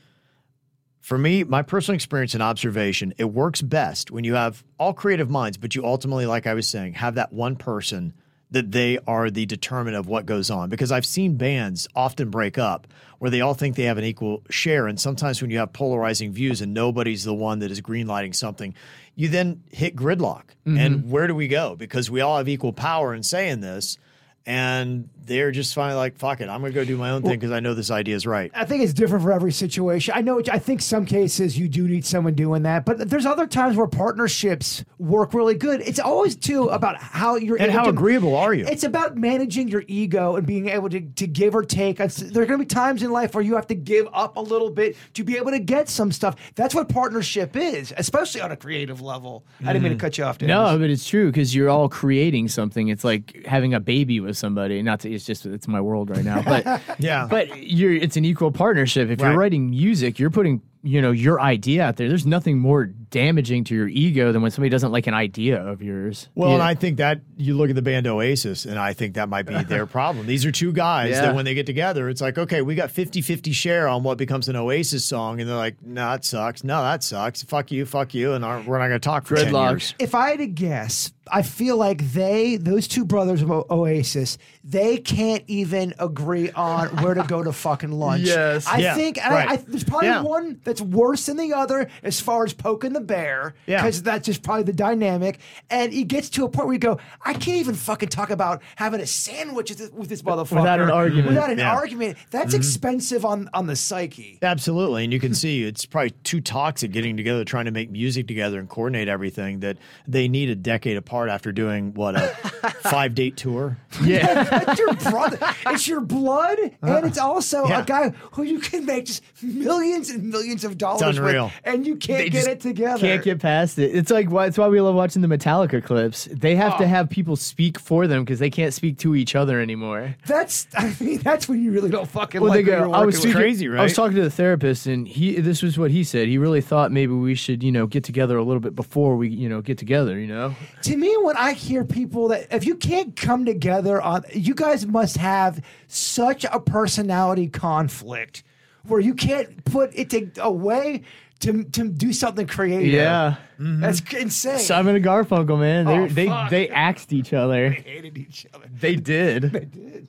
[1.08, 5.30] for me, my personal experience and observation, it works best when you have all creative
[5.30, 8.12] minds, but you ultimately, like I was saying, have that one person
[8.52, 10.68] that they are the determinant of what goes on.
[10.68, 12.88] Because I've seen bands often break up
[13.20, 14.86] where they all think they have an equal share.
[14.86, 18.76] And sometimes when you have polarizing views and nobody's the one that is greenlighting something,
[19.16, 20.44] you then hit gridlock.
[20.66, 21.10] And mm-hmm.
[21.10, 21.78] where do we go?
[21.78, 23.98] Because we all have equal power in saying this.
[24.46, 27.34] And they're just finally like, fuck it, I'm going to go do my own thing
[27.34, 28.52] because I know this idea is right.
[28.56, 30.14] I think it's different for every situation.
[30.16, 30.42] I know.
[30.52, 33.88] I think some cases you do need someone doing that, but there's other times where
[33.88, 35.82] partnerships work really good.
[35.82, 38.66] It's always too about how you're And how to- agreeable are you?
[38.66, 41.98] It's about managing your ego and being able to, to give or take.
[41.98, 44.42] There are going to be times in life where you have to give up a
[44.42, 46.36] little bit to be able to get some stuff.
[46.56, 49.46] That's what partnership is, especially on a creative level.
[49.62, 50.02] I didn't mean to mm.
[50.02, 50.38] cut you off.
[50.38, 50.54] Dennis.
[50.54, 52.88] no, but it's true because you're all creating something.
[52.88, 54.82] It's like having a baby with somebody.
[54.82, 57.28] Not to, it's just it's my world right now, but Yeah.
[57.30, 59.10] but you're it's an equal partnership.
[59.10, 59.30] If Right.
[59.32, 62.08] you're writing music, you're putting you know your idea out there.
[62.08, 65.82] There's nothing more damaging to your ego than when somebody doesn't like an idea of
[65.82, 66.28] yours.
[66.36, 66.56] Well, Yeah.
[66.56, 69.46] and I think that you look at the band Oasis, and I think that might
[69.46, 70.28] be their problem.
[70.28, 71.22] These are two guys Yeah.
[71.22, 74.18] that when they get together, it's like, okay, we got 50 50 share on what
[74.18, 75.40] becomes an Oasis song.
[75.40, 76.64] And they're like, no, that sucks.
[76.64, 77.44] No, that sucks.
[77.44, 78.34] Fuck you, fuck you.
[78.34, 79.94] And aren't- we're not going to talk for 10 years.
[80.00, 84.38] if I had to guess, I feel like they, those two brothers of O- Oasis,
[84.64, 88.24] they can't even agree on where to go to fucking lunch.
[88.28, 88.68] Yes.
[88.68, 89.50] I Yeah, think right.
[89.50, 90.22] I, I, there's probably Yeah.
[90.22, 93.56] one that's worse than the other as far as poking the bear.
[93.66, 93.82] Yeah.
[93.82, 95.40] because that's just probably the dynamic.
[95.70, 98.62] And it gets to a point where you go, I can't even fucking talk about
[98.76, 101.30] having a sandwich with this, with this motherfucker Without an argument.
[101.30, 101.74] Without an Yeah.
[101.74, 102.58] argument, that's mm-hmm.
[102.58, 104.40] expensive on on the psyche.
[104.42, 105.06] Absolutely.
[105.06, 108.60] And you can see it's probably too toxic getting together, trying to make music together
[108.60, 112.28] and coordinate everything that they need a decade apart after doing what, a
[112.84, 113.78] five date tour?
[114.04, 114.44] yeah.
[114.44, 115.40] That's your brother.
[115.68, 117.66] It's your blood, and uh, it's also.
[117.68, 117.82] Yeah.
[117.82, 121.46] a guy who you can make just millions and millions of dollars unreal.
[121.46, 123.00] with, and you can't They get just it together.
[123.00, 123.96] Can't get past it.
[123.96, 126.28] It's like why it's why we love watching the Metallica clips.
[126.32, 126.78] They have Oh.
[126.80, 130.16] to have people speak for them because they can't speak to each other anymore.
[130.26, 133.06] that's, I mean, that's when you really don't fucking Well, like they go, I was
[133.06, 133.16] working with.
[133.16, 136.28] speaking, Crazy, I was talking to the therapist, and he this was what he said.
[136.28, 139.30] He really thought maybe we should, you know, get together a little bit before we,
[139.30, 140.20] you know, get together.
[140.20, 144.24] You know, To me, when I hear people that if you can't come together on,
[144.34, 148.44] you guys must have such a personality conflict
[148.88, 151.04] where you can't put it to, away
[151.42, 152.94] to to do something creative.
[152.94, 153.36] yeah.
[153.60, 154.60] that's insane.
[154.60, 156.50] Simon and Garfunkel, man, they Oh, they fuck.
[156.50, 157.70] they axed each other.
[157.70, 158.66] They hated each other.
[158.74, 159.44] They did.
[159.44, 160.08] They did.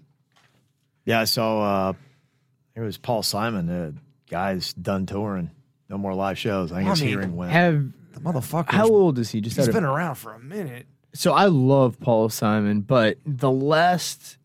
[1.05, 1.25] Yeah.
[1.25, 1.93] So uh,
[2.75, 3.67] it was Paul Simon.
[3.67, 3.95] The
[4.31, 5.51] guy's done touring.
[5.89, 6.71] No more live shows.
[6.73, 7.51] I think I his mean, hearing went.
[7.53, 8.71] Have The motherfucker.
[8.71, 9.41] how old is he?
[9.41, 10.87] Just He's out of- been around for a minute.
[11.15, 14.37] so I love Paul Simon, but the last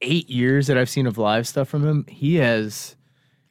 [0.00, 2.94] eight years that I've seen of live stuff from him, he has.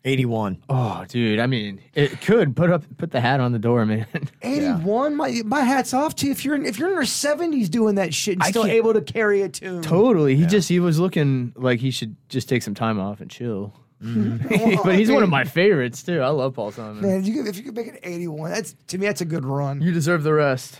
[0.05, 0.63] 81.
[0.69, 1.39] Oh, dude!
[1.39, 4.05] I mean, it could put up put the hat on the door, man.
[4.41, 5.15] 81.
[5.15, 6.31] My my hats off to you.
[6.31, 8.75] If you're in, if you're in your 70s doing that shit and I still can't-
[8.75, 9.81] able to carry a tune.
[9.81, 10.35] totally.
[10.35, 13.73] He just he was looking like he should just take some time off and chill.
[14.03, 14.53] Mm-hmm.
[14.79, 16.21] Oh, but he's one of my favorites too.
[16.21, 17.01] I love Paul Simon.
[17.01, 19.45] Man, you could, if you could make it 81, that's to me that's a good
[19.45, 19.81] run.
[19.81, 20.79] You deserve the rest.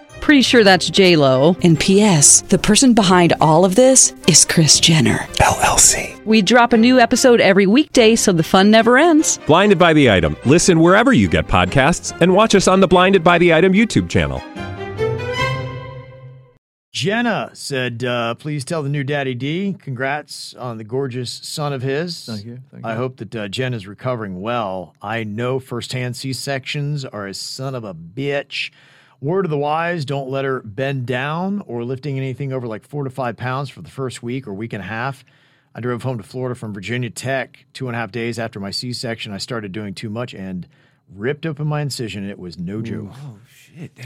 [0.21, 1.57] Pretty sure that's J Lo.
[1.63, 2.41] And P.S.
[2.41, 6.23] The person behind all of this is Kris Jenner LLC.
[6.25, 9.39] We drop a new episode every weekday, so the fun never ends.
[9.47, 10.37] Blinded by the item.
[10.45, 14.09] Listen wherever you get podcasts, and watch us on the Blinded by the Item YouTube
[14.09, 14.41] channel.
[16.93, 21.81] Jenna said, uh, "Please tell the new Daddy D, congrats on the gorgeous son of
[21.81, 22.25] his.
[22.25, 22.97] Thank you, thank I you.
[22.97, 24.93] hope that uh, Jen is recovering well.
[25.01, 28.71] I know firsthand C sections are a son of a bitch.
[29.21, 33.03] Word of the wise: Don't let her bend down or lifting anything over like four
[33.03, 35.23] to five pounds for the first week or week and a half.
[35.75, 38.71] I drove home to Florida from Virginia Tech two and a half days after my
[38.71, 39.31] C section.
[39.31, 40.67] I started doing too much and
[41.07, 42.27] ripped open my incision.
[42.27, 43.11] It was no joke.
[43.13, 43.37] Oh,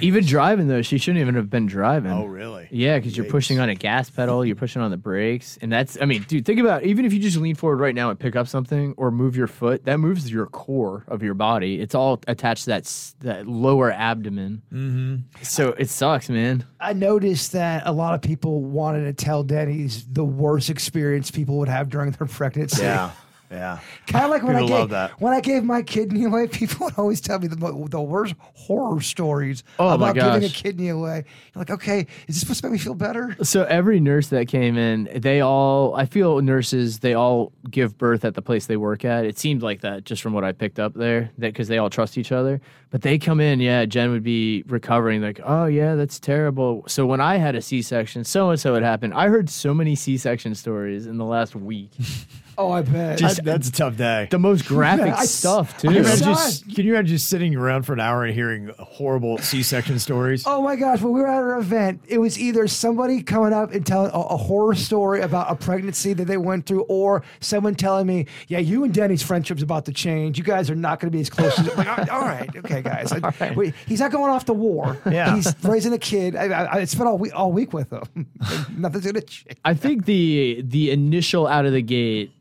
[0.02, 2.12] Even driving though, she shouldn't even have been driving.
[2.12, 2.68] Oh, really?
[2.72, 5.98] Yeah, because you're pushing on a gas pedal, you're pushing on the brakes, and that's.
[6.02, 6.88] I mean, dude, think about it.
[6.88, 9.48] even if you just lean forward right now and pick up something or move your
[9.48, 11.80] foot, that moves your core of your body.
[11.82, 14.62] It's all attached to that s- that lower abdomen.
[14.72, 15.16] Mm-hmm.
[15.44, 16.66] So it sucks, man.
[16.80, 21.58] I noticed that a lot of people wanted to tell Denny's the worst experience people
[21.60, 22.84] would have during their pregnancy.
[22.84, 23.12] Yeah,
[23.56, 23.80] yeah.
[24.08, 25.20] Kind of like when I gave that.
[25.22, 28.36] when I gave my kidney away, people would always tell me the, mo- the worst
[28.40, 30.62] horror stories Oh, my about giving a gosh.
[30.62, 31.24] kidney away.
[31.54, 33.36] You're like, okay, is this supposed to make me feel better?
[33.44, 35.96] So every nurse that came in, they all.
[35.96, 39.26] I feel nurses they all give birth at the place they work at.
[39.26, 41.90] It seemed like that just from what I picked up there, that because they all
[41.90, 42.62] trust each other.
[42.92, 43.86] But they come in, yeah.
[43.86, 46.84] Jen would be recovering, like, oh yeah, that's terrible.
[46.88, 49.14] So when I had a C-section, so and so had happened.
[49.14, 51.92] I heard so many C-section stories in the last week.
[52.58, 53.18] Oh, I bet.
[53.20, 54.28] Just, that's a tough day.
[54.32, 55.88] The most graphic I s- stuff too.
[55.88, 58.72] Can you, imagine just, can you imagine just sitting around for an hour and hearing
[58.80, 60.44] horrible C-section stories?
[60.48, 63.72] Oh my gosh, when we were at an event, it was either somebody coming up
[63.74, 67.76] and telling a, a horror story about a pregnancy that they went through, or someone
[67.76, 70.38] telling me, Yeah, you and Denny's friendship's about to change.
[70.38, 71.66] You guys are not going to be as close as.
[71.76, 73.12] Like, all right, okay, guys.
[73.40, 74.98] I- wait, he's not going off to war.
[75.10, 75.36] Yeah.
[75.36, 76.36] He's raising a kid.
[76.36, 78.28] I, I, I spent all week, all week with him.
[78.78, 79.58] Nothing's going to change.
[79.66, 82.32] I think the the initial out of the gate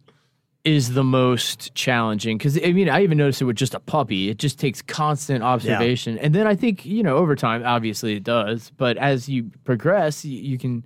[0.64, 4.30] is the most challenging because I mean I even noticed it with just a puppy.
[4.30, 8.24] It just takes constant observation, and then I think you know over time, obviously it
[8.24, 8.72] does.
[8.76, 10.84] But as you progress, you, you can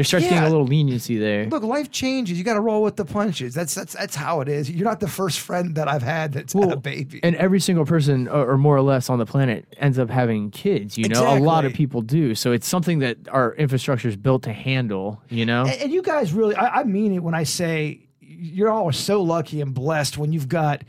[0.00, 1.44] there starts getting a little leniency there.
[1.46, 2.38] Look, life changes.
[2.38, 3.52] You got to roll with the punches.
[3.52, 4.70] That's that's that's how it is.
[4.70, 7.20] You're not the first friend that I've had that's had a baby.
[7.22, 10.50] And every single person, or, or more or less, on the planet ends up having
[10.52, 10.96] kids.
[10.96, 12.34] You know, a lot of people do.
[12.34, 15.22] So it's something that our infrastructure is built to handle.
[15.28, 18.08] You know, And, and you guys really, I, I mean it when I say
[18.40, 20.82] you're always so lucky and blessed when you've got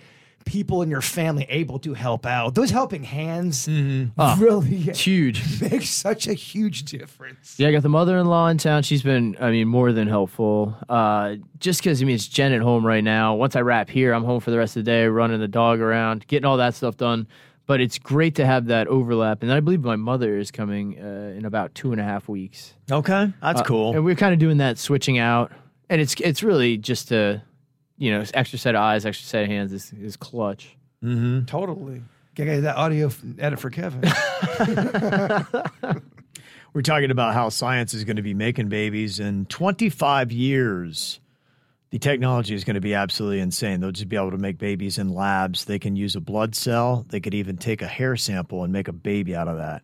[0.44, 2.56] people in your family able to help out.
[2.56, 3.68] Those helping hands
[4.40, 5.62] really it's huge.
[5.72, 7.60] make such a huge difference.
[7.60, 8.82] Yeah, I got the mother-in-law in town.
[8.82, 10.76] She's been, I mean, more than helpful.
[10.90, 13.36] Uh, just because I mean, it's Jen at home right now.
[13.36, 15.80] Once I wrap here, I'm home for the rest of the day, running the dog
[15.80, 17.28] around, getting all that stuff done.
[17.68, 19.44] But it's great to have that overlap.
[19.44, 22.74] And I believe my mother is coming uh, in about two and a half weeks.
[22.92, 23.94] Okay, that's Uh, cool.
[23.94, 25.52] And we're kind of doing that, switching out,
[25.91, 27.43] and it's it's really just a,
[27.97, 30.75] you know, extra set of eyes, extra set of hands is is clutch.
[31.04, 31.45] Mm-hmm.
[31.45, 32.01] Totally.
[32.34, 34.01] Get that audio f- edit for Kevin.
[36.73, 41.19] We're talking about how science is going to be making babies in 25 years.
[41.89, 43.82] The technology is going to be absolutely insane.
[43.82, 45.65] They'll just be able to make babies in labs.
[45.65, 47.06] They can use a blood cell.
[47.10, 49.82] They could even take a hair sample and make a baby out of that.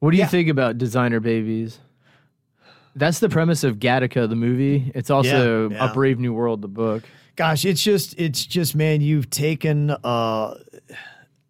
[0.00, 0.28] What do you Yeah.
[0.28, 1.78] think about designer babies?
[2.96, 4.90] That's the premise of Gattaca, the movie.
[4.94, 5.90] It's also Yeah, yeah.
[5.90, 7.04] a Brave New World, the book.
[7.36, 10.54] Gosh, it's just, it's just, man, you've taken uh,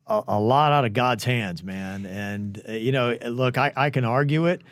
[0.08, 2.04] a, a lot out of God's hands, man.
[2.04, 4.62] And, uh, you know, look, I, I can argue it.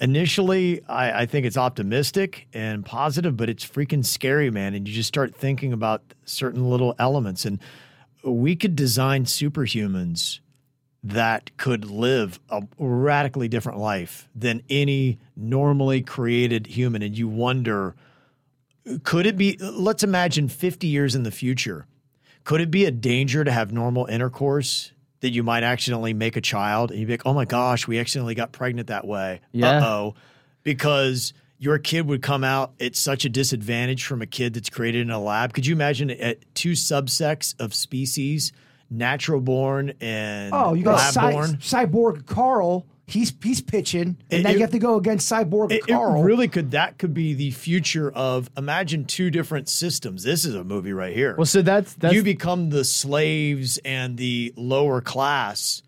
[0.00, 4.74] Initially, I, I think it's optimistic and positive, but it's freaking scary, man.
[4.74, 7.44] And you just start thinking about certain little elements.
[7.44, 7.58] And
[8.22, 10.38] we could design superhumans
[11.04, 17.02] that could live a radically different life than any normally created human.
[17.02, 17.94] And you wonder,
[19.02, 21.86] could it be let's imagine 50 years in the future
[22.44, 26.40] could it be a danger to have normal intercourse that you might accidentally make a
[26.42, 29.78] child and you'd be like oh my gosh we accidentally got pregnant that way Yeah.
[29.78, 30.14] uh-oh
[30.64, 35.00] because your kid would come out at such a disadvantage from a kid that's created
[35.00, 38.52] in a lab could you imagine at two subsects of species
[38.90, 42.86] natural born and oh, you got lab cy- born cyborg Carl.
[43.06, 45.92] He's he's pitching, and It- now it- you have to go against cyborg it, it
[45.92, 46.22] Carl.
[46.22, 50.64] really could that could be the future of imagine two different systems this is a
[50.64, 55.82] movie right here Well, so that's that's you become the slaves and the lower class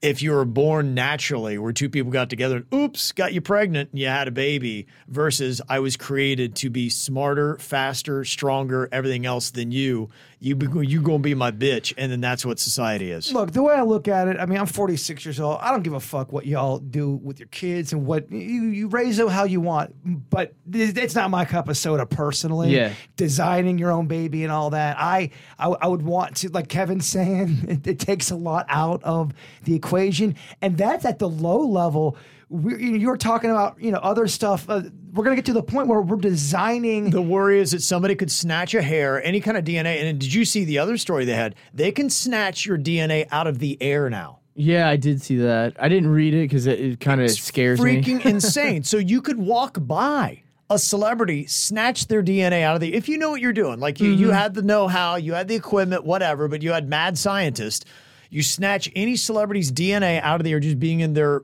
[0.00, 3.90] if you were born naturally where two people got together and oops got you pregnant
[3.90, 9.26] and you had a baby versus i was created to be smarter faster stronger everything
[9.26, 10.08] else than you
[10.42, 13.32] You be, you gonna be my bitch, and then that's what society is.
[13.32, 15.58] Look, the way I look at it, I mean, I'm 46 years old.
[15.60, 18.88] I don't give a fuck what y'all do with your kids and what you, you
[18.88, 19.94] raise them how you want.
[20.30, 22.74] But it's not my cup of soda personally.
[22.74, 22.92] Yeah.
[23.14, 24.96] Designing your own baby and all that.
[24.98, 25.30] I
[25.60, 29.32] I, I would want to, like Kevin's saying, it, it takes a lot out of
[29.62, 30.34] the equation.
[30.60, 32.16] And that's at the low level.
[32.52, 34.68] We're, you know, you're talking about, you know, other stuff.
[34.68, 34.82] Uh,
[35.12, 37.10] we're going to get to the point where we're designing.
[37.10, 40.02] The worry is that somebody could snatch a hair, any kind of DNA.
[40.02, 41.54] And did you see the other story they had?
[41.72, 44.40] They can snatch your DNA out of the air now.
[44.54, 45.74] Yeah, I did see that.
[45.80, 48.02] I didn't read it because it, it kind of scares me.
[48.02, 48.82] Freaking insane.
[48.82, 52.92] So you could walk by a celebrity, snatch their DNA out of the.
[52.92, 54.34] If you know what you're doing, like you, you Mhm.
[54.34, 57.86] had the know-how, you had the equipment, whatever, but you had mad scientists.
[58.28, 61.42] You snatch any celebrity's DNA out of the air just being in their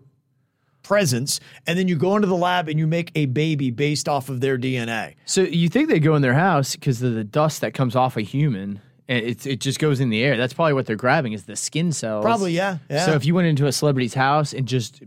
[0.89, 4.31] presence, and then you go into the lab and you make a baby based off
[4.31, 5.15] of their DNA.
[5.27, 8.17] So you think they go in their house because of the dust that comes off
[8.17, 10.39] a human, and it it just goes in the air.
[10.39, 12.25] That's probably what they're grabbing is the skin cells.
[12.25, 13.05] Probably, yeah, yeah.
[13.05, 15.03] So if you went into a celebrity's house and just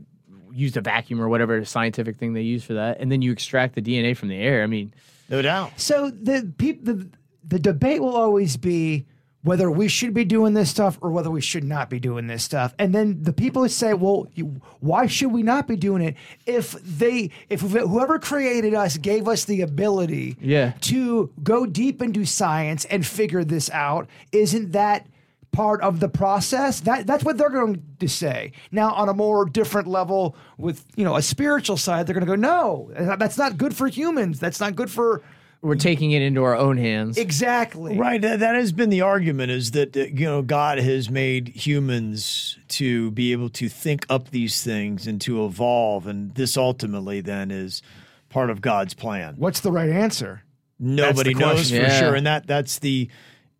[0.53, 3.73] used a vacuum or whatever scientific thing they use for that, and then you extract
[3.73, 4.93] the DNA from the air, I mean,
[5.29, 5.71] no doubt.
[5.77, 7.07] So the peop, the
[7.43, 9.07] the debate will always be
[9.43, 12.43] whether we should be doing this stuff or whether we should not be doing this
[12.43, 12.75] stuff.
[12.77, 16.15] And then the people say, "Well, you, why should we not be doing it?"
[16.45, 20.73] If they, if whoever created us gave us the ability, Yeah.
[20.81, 25.07] to go deep into science and figure this out, isn't that?
[25.51, 26.79] Part of the process.
[26.79, 28.53] That that's what they're going to say.
[28.71, 32.31] Now, on a more different level, with you know a spiritual side, they're going to
[32.31, 34.39] go, no, that's not good for humans.
[34.39, 35.21] That's not good for
[35.61, 37.17] we're taking it into our own hands.
[37.17, 37.97] Exactly.
[37.97, 38.19] Right.
[38.21, 42.57] That, that has been the argument is that, uh, you know, God has made humans
[42.69, 46.07] to be able to think up these things and to evolve.
[46.07, 47.81] And this ultimately then is
[48.29, 49.35] part of God's plan.
[49.37, 50.43] What's the right answer?
[50.79, 51.77] Nobody knows question.
[51.77, 51.99] for Yeah.
[51.99, 52.15] sure.
[52.15, 53.09] And that that's the,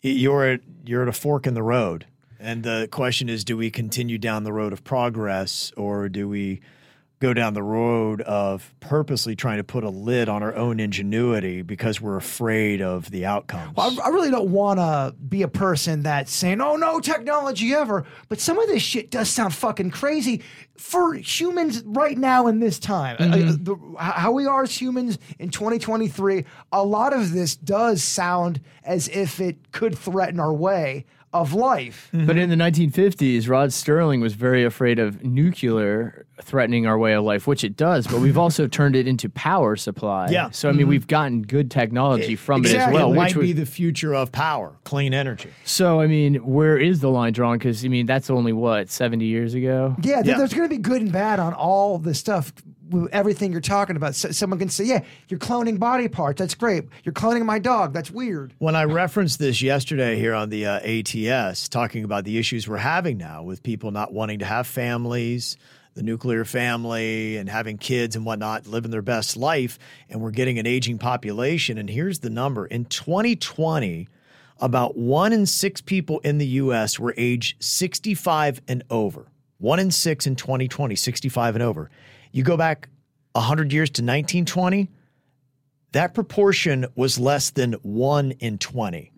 [0.02, 2.08] you're at, you're at a fork in the road.
[2.40, 6.62] And the question is, do we continue down the road of progress or do we
[7.22, 11.62] go down the road of purposely trying to put a lid on our own ingenuity
[11.62, 13.76] because we're afraid of the outcomes?
[13.78, 17.74] Well, I, I really don't want to be a person that's saying, "Oh no, technology
[17.74, 20.42] ever," but some of this shit does sound fucking crazy
[20.76, 23.16] for humans right now in this time.
[23.20, 23.66] Uh, Mhm.
[23.66, 26.44] the, how we are as humans in 2023,
[26.74, 32.10] a lot of this does sound as if it could threaten our way of life.
[32.14, 37.24] But in the 1950s, Rod Sterling was very afraid of nuclear threatening our way of
[37.24, 40.30] life, which it does, but we've also turned it into power supply.
[40.30, 40.50] Yeah.
[40.52, 40.90] So, I mean, Mhm.
[40.90, 43.14] we've gotten good technology from it as well.
[43.14, 45.50] It which might be the future of power, clean energy.
[45.64, 47.58] so, I mean, where is the line drawn?
[47.60, 49.96] Because, I mean, that's only what, 70 years ago?
[50.02, 52.52] Yeah, there- there's going to be good and bad on all the stuff.
[53.12, 54.16] Everything you're talking about.
[54.16, 56.40] So, someone can say, "Yeah, you're cloning body parts.
[56.40, 56.86] That's great.
[57.04, 57.94] You're cloning my dog.
[57.94, 62.38] That's weird." When I referenced this yesterday here on the uh, ATS, talking about the
[62.38, 65.58] issues we're having now with people not wanting to have families,
[65.94, 69.78] the nuclear family, and having kids and whatnot, living their best life,
[70.10, 71.78] and we're getting an aging population.
[71.78, 74.08] And here's the number in 2020,
[74.60, 79.26] about one in six people in the US were age 65 and over.
[79.58, 81.90] One in six in 2020, 65 and over.
[82.32, 82.90] You go back
[83.34, 84.90] 100 years to 1920,
[85.94, 89.12] that proportion was less than one in 20.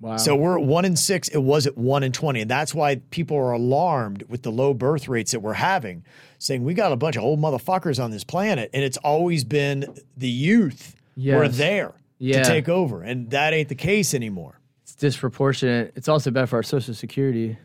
[0.00, 0.16] Wow.
[0.18, 1.28] So we're at one in six.
[1.28, 2.40] It was at one in 20.
[2.42, 6.04] And that's why people are alarmed with the low birth rates that we're having,
[6.38, 8.68] saying we got a bunch of old motherfuckers on this planet.
[8.74, 11.56] And it's always been the youth Yes.
[11.56, 12.42] there Yeah.
[12.42, 13.02] to take over.
[13.02, 14.60] And that ain't the case anymore.
[14.82, 15.92] It's disproportionate.
[15.96, 17.56] It's also bad for our Social Security.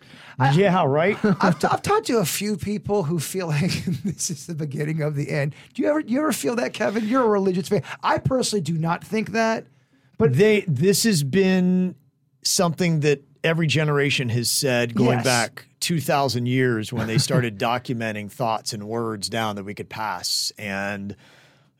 [0.53, 1.17] Yeah, right.
[1.23, 3.71] I've, I've talked to a few people who feel like
[4.03, 5.55] this is the beginning of the end.
[5.73, 7.07] Do you ever you ever feel that, Kevin?
[7.07, 7.83] You're a religious fan.
[8.03, 9.65] I personally do not think that.
[10.17, 11.95] But they this has been
[12.43, 15.23] something that every generation has said going Yes.
[15.23, 20.51] back 2000 years when they started documenting thoughts and words down that we could pass
[20.57, 21.15] and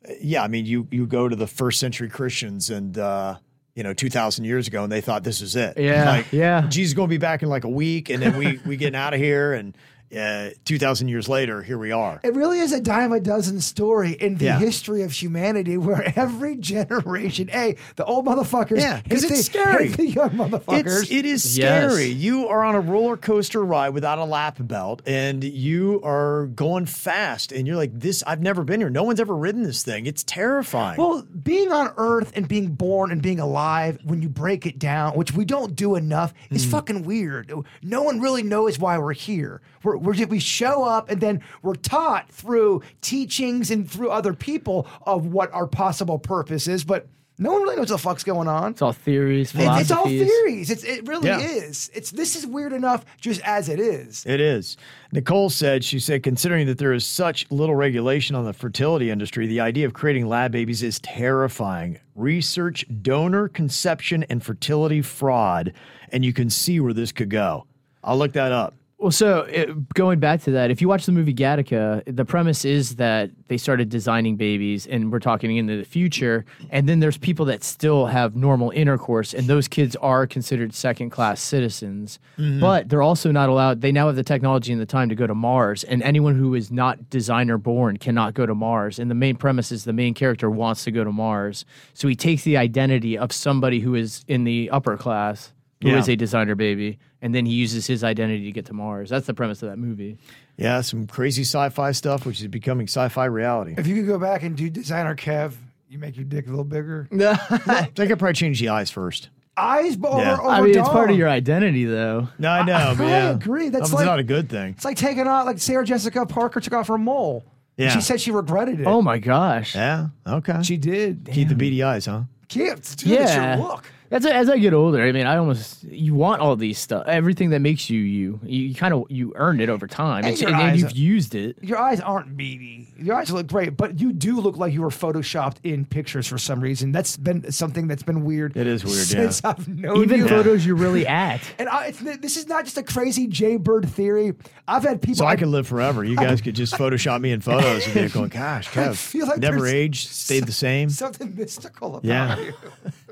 [0.08, 3.36] uh, yeah i mean you you go to the first century christians and uh
[3.80, 6.68] you know 2000 years ago and they thought this was it Yeah, like yeah.
[6.68, 8.94] jesus is going to be back in like a week and then we we getting
[9.00, 9.74] out of here and
[10.16, 14.14] uh 2000 years later here we are It really is a dime a dozen story
[14.14, 14.60] in the Yeah.
[14.60, 19.88] history of humanity where every generation, A, the old motherfuckers, yeah, because it's the- scary.
[19.90, 21.04] the young motherfuckers.
[21.04, 21.92] It's, it is Yes.
[21.92, 22.08] scary.
[22.10, 26.86] You are on a roller coaster ride without a lap belt, and you are going
[26.86, 28.90] fast, and you're like, "This, I've never been here.
[28.90, 30.06] No one's ever ridden this thing.
[30.06, 34.66] It's terrifying." Well, being on Earth and being born and being alive, when you break
[34.66, 36.72] it down, which we don't do enough, is Mm.
[36.72, 37.52] fucking weird.
[37.84, 39.62] No one really knows why we're here.
[39.84, 44.88] We're, we're we show up and then we're taught through teachings and through other people
[45.06, 46.84] of what our possible purpose is.
[46.84, 47.08] But
[47.42, 48.72] No one really knows what the fuck's going on.
[48.72, 50.70] It's all theories, It- it's all theories.
[50.70, 51.40] It's, it really Yeah.
[51.40, 51.90] is.
[51.94, 54.26] It's this is weird enough just as it is.
[54.28, 54.76] It is.
[55.14, 59.48] Nicole said, she said, considering that there is such little regulation on the fertility industry,
[59.48, 61.98] the idea of creating lab babies is terrifying.
[62.14, 65.72] Research donor conception and fertility fraud,
[66.12, 67.66] and you can see where this could go.
[68.04, 68.74] I'll look that up.
[69.02, 72.66] Well, so it, going back to that, if you watch the movie Gattaca, the premise
[72.66, 76.44] is that they started designing babies, and we're talking into the future.
[76.70, 81.12] And then there's people that still have normal intercourse, and those kids are considered second
[81.12, 82.20] class citizens.
[82.38, 82.60] Mhm.
[82.60, 83.80] But they're also not allowed.
[83.80, 86.54] They now have the technology and the time to go to Mars, and anyone who
[86.54, 89.00] is not designer born cannot go to Mars.
[89.00, 92.16] And the main premise is the main character wants to go to Mars, so he
[92.16, 96.14] takes the identity of somebody who is in the upper class, who is Yeah.
[96.14, 99.10] a designer baby, and then he uses his identity to get to Mars.
[99.10, 100.18] That's the premise of that movie.
[100.58, 103.76] Yeah, some crazy sci fi stuff, which is becoming sci fi reality.
[103.78, 105.54] If you could go back and do designer Kev,
[105.90, 107.08] you make your dick a little bigger.
[107.12, 109.30] I think I'd probably change the eyes first.
[109.58, 110.38] Eyes b- over, Yeah.
[110.40, 112.30] over I mean, it's part of your identity, though.
[112.38, 112.76] No, I know.
[112.76, 113.30] I, but I yeah.
[113.32, 113.70] agree.
[113.70, 114.72] That's That's like not a good thing.
[114.74, 117.46] It's like taking off, like Sarah Jessica Parker took off her mole.
[117.76, 117.90] Yeah.
[117.90, 118.88] She said she regretted it.
[118.88, 119.76] Oh my gosh.
[119.76, 120.08] Yeah.
[120.28, 120.62] Okay.
[120.64, 121.28] She did.
[121.32, 122.24] Keep the beady eyes, huh?
[122.50, 122.76] Can't.
[122.98, 123.58] Dude, it's yeah.
[123.58, 123.86] your look.
[124.10, 125.04] That's as I get older.
[125.04, 128.40] I mean, I almost you want all these stuff, everything that makes you you.
[128.44, 131.36] You kind of you earned it over time, And and, your and, you've are- used
[131.36, 131.58] it.
[131.62, 132.88] Your eyes aren't beady.
[132.98, 136.38] Your eyes look great, but you do look like you were photoshopped in pictures for
[136.40, 136.92] some reason.
[136.92, 138.58] That's been something that's been weird.
[138.58, 139.52] It is weird, since yeah.
[139.52, 140.28] I've known Even you.
[140.28, 141.42] photos you're really at.
[141.60, 144.34] And I, it's, this is not just a crazy Jay Bird theory.
[144.68, 145.18] I've had people.
[145.18, 146.04] So I could live forever.
[146.04, 148.96] You guys could just Photoshop me in photos and be oh, going, gosh, I Kev,
[148.96, 150.90] feel like never there's aged, stayed the same.
[150.90, 152.40] something mystical about Yeah.
[152.40, 152.54] you.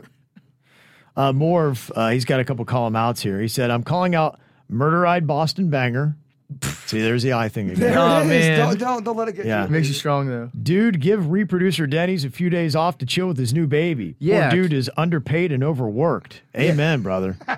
[1.18, 3.42] Uh, Morv, uh, he's got a couple column outs here.
[3.42, 4.40] He said, I'm calling out
[4.70, 6.16] Murder Eyed Boston Banger.
[6.86, 7.80] See, there's the eye thing again.
[7.82, 8.28] There Oh, it is.
[8.30, 8.60] man.
[8.60, 9.66] Don't, don't don't let it get Yeah.
[9.66, 9.70] you.
[9.70, 10.50] Makes you strong though.
[10.64, 14.16] Dude, give reproducer Denny's a few days off to chill with his new baby.
[14.20, 14.50] Yeah.
[14.50, 16.42] Poor dude is underpaid and overworked.
[16.56, 17.36] Amen, brother.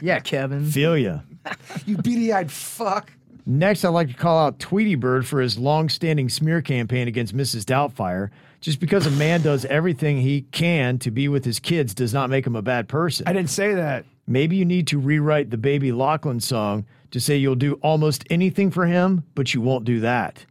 [0.00, 0.66] Yeah, Kevin.
[0.66, 1.20] Feel ya.
[1.86, 3.12] You beady-eyed fuck.
[3.46, 7.64] Next, I'd like to call out Tweety Bird for his long-standing smear campaign against Mrs.
[7.64, 8.30] Doubtfire.
[8.64, 12.30] Just because a man does everything he can to be with his kids does not
[12.30, 13.28] make him a bad person.
[13.28, 14.06] I didn't say that.
[14.26, 18.70] Maybe you need to rewrite the Baby Lachlan song to say you'll do almost anything
[18.70, 20.46] for him, but you won't do that.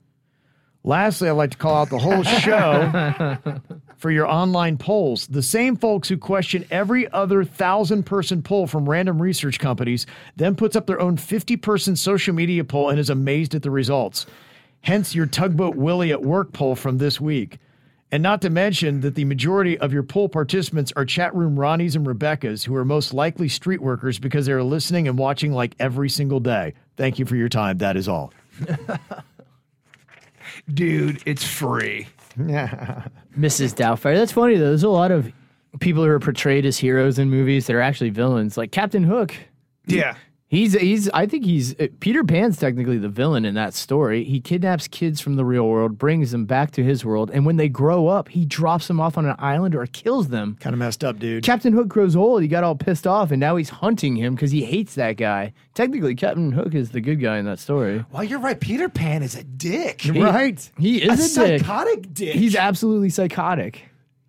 [0.83, 3.39] Lastly, I'd like to call out the whole show
[3.97, 5.25] for your online polls.
[5.25, 10.05] The same folks who question every other thousand person poll from random research companies
[10.35, 13.71] then puts up their own 50 person social media poll and is amazed at the
[13.71, 14.27] results.
[14.81, 17.57] Hence your tugboat Willie at work poll from this week.
[18.13, 21.95] And not to mention that the majority of your poll participants are chat room Ronnies
[21.95, 25.73] and Rebeccas, who are most likely street workers because they are listening and watching like
[25.79, 26.75] every single day.
[26.95, 27.79] Thank you for your time.
[27.79, 28.31] That is all.
[30.71, 32.05] Dude, it's free.
[32.37, 33.73] Mrs.
[33.73, 34.15] Doubtfire.
[34.15, 34.67] That's funny though.
[34.67, 35.33] There's a lot of
[35.79, 39.33] people who are portrayed as heroes in movies that are actually villains, like Captain Hook.
[39.87, 40.15] Yeah.
[40.53, 44.23] He's he's I think he's uh, Peter Pan's technically the villain in that story.
[44.23, 47.57] He kidnaps kids from the real world, brings them back to his world, and when
[47.57, 50.55] they grow up, he drops them off on an island or kills them.
[50.59, 51.43] Kind of messed up, dude.
[51.43, 52.43] Captain Hook grows old.
[52.43, 55.53] He got all pissed off, and now he's hunting him because he hates that guy.
[55.73, 58.05] Technically, Captain Hook is the good guy in that story.
[58.11, 58.59] Well, you're right.
[58.59, 60.01] Peter Pan is a dick.
[60.01, 60.11] He-
[60.77, 61.61] He is a a, dick.
[61.61, 62.35] psychotic dick.
[62.35, 63.85] He's absolutely psychotic.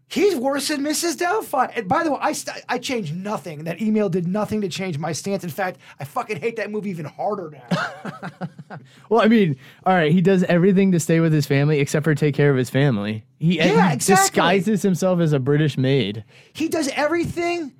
[0.07, 1.17] He's worse than Mrs.
[1.17, 1.73] Doubtfire.
[1.77, 3.65] And by the way, I st- I changed nothing.
[3.65, 5.43] That email did nothing to change my stance.
[5.45, 8.79] In fact, I fucking hate that movie even harder now.
[9.09, 12.15] Well, I mean, all right, he does everything to stay with his family except for
[12.15, 13.25] take care of his family.
[13.39, 14.25] He, Yeah, he exactly.
[14.25, 16.25] disguises himself as a British maid.
[16.55, 17.73] he does everything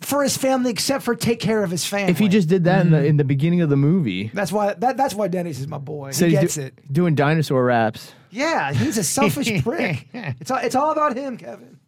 [0.00, 2.10] for his family except for take care of his family.
[2.12, 4.74] If he just did that in the in the beginning of the movie, that's why
[4.74, 6.12] that, that's why Dennis is my boy.
[6.12, 6.92] so he gets do- it.
[6.92, 8.12] doing dinosaur raps.
[8.30, 10.08] Yeah, he's a selfish prick.
[10.12, 11.78] It's all, it's all about him, Kevin.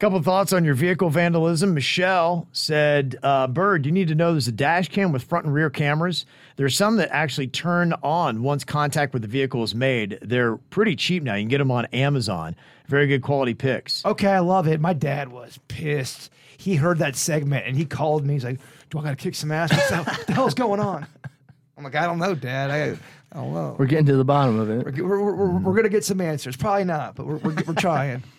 [0.00, 1.72] Couple thoughts on your vehicle vandalism.
[1.72, 5.54] Michelle said, uh, Bird, you need to know there's a dash cam with front and
[5.54, 6.26] rear cameras.
[6.56, 10.18] There's some that actually turn on once contact with the vehicle is made.
[10.20, 11.36] They're pretty cheap now.
[11.36, 12.56] You can get them on Amazon.
[12.86, 14.04] Very good quality pics.
[14.04, 14.80] Okay, I love it.
[14.80, 16.30] My dad was pissed.
[16.58, 18.34] He heard that segment and he called me.
[18.34, 18.58] He's like,
[18.90, 19.72] "Do I got to kick some ass?
[19.72, 21.06] What the, what the hell's going on?"
[21.78, 22.70] I'm like, "I don't know, Dad.
[22.70, 22.98] I,
[23.34, 23.74] I don't know.
[23.78, 24.96] We're getting to the bottom of it.
[25.02, 26.56] We're, we're, we're, we're gonna get some answers.
[26.56, 28.22] Probably not, but we're, we're, we're trying."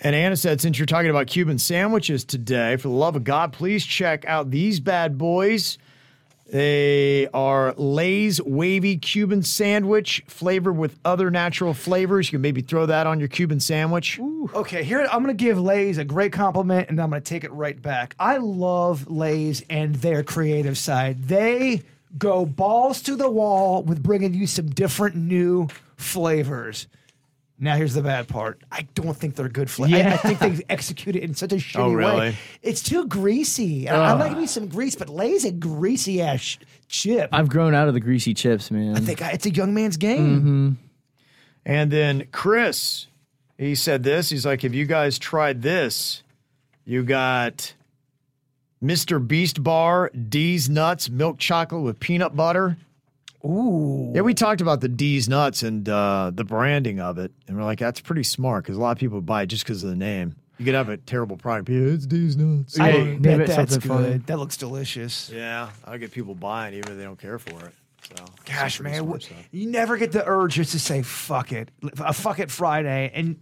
[0.00, 3.52] And Anna said, since you're talking about Cuban sandwiches today, for the love of God,
[3.52, 5.76] please check out these bad boys.
[6.50, 12.28] They are Lay's wavy Cuban sandwich flavored with other natural flavors.
[12.28, 14.18] You can maybe throw that on your Cuban sandwich.
[14.54, 17.80] Okay, here I'm gonna give Lay's a great compliment, and I'm gonna take it right
[17.80, 18.14] back.
[18.18, 21.24] I love Lay's and their creative side.
[21.24, 21.82] They
[22.16, 26.86] go balls to the wall with bringing you some different new flavors.
[27.60, 28.60] Now here's the bad part.
[28.70, 29.96] I don't think they're good flavor.
[30.08, 32.16] I, I think they execute it in such a shitty Oh, really?
[32.16, 32.36] way.
[32.62, 33.88] It's too greasy.
[33.88, 36.56] I, I like me some grease, but Lay's a greasy ass sh-
[36.86, 37.30] chip.
[37.32, 38.96] I've grown out of the greasy chips, man.
[38.96, 40.38] I think I, it's a young man's game.
[40.38, 40.70] Mm-hmm.
[41.66, 43.08] And then Chris,
[43.58, 44.30] he said this.
[44.30, 46.22] He's like, "Have you guys tried this?
[46.84, 47.74] You got
[48.82, 49.24] Mr.
[49.26, 52.76] Beast Bar, Deez Nuts, milk chocolate with peanut butter."
[53.44, 54.12] Ooh.
[54.14, 57.62] Yeah, we talked about the Deez Nuts and uh, the branding of it, and we're
[57.64, 59.96] like, that's pretty smart because a lot of people buy it just because of the
[59.96, 60.34] name.
[60.58, 61.68] You could have a terrible product.
[61.68, 62.80] Yeah, it's Deez Nuts.
[62.80, 64.08] I Yeah, bet name it that's something funny.
[64.08, 64.26] good.
[64.26, 65.30] That looks delicious.
[65.32, 67.74] Yeah, I get people buying even if they don't care for it.
[68.16, 69.48] So, Gosh, man, smart wh- stuff.
[69.52, 71.70] you never get the urge just to say "fuck it,"
[72.00, 73.36] a "fuck it" Friday, and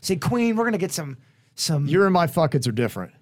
[0.00, 1.18] say, "Queen, we're gonna get some
[1.54, 3.12] some." Your and my fuckets are different.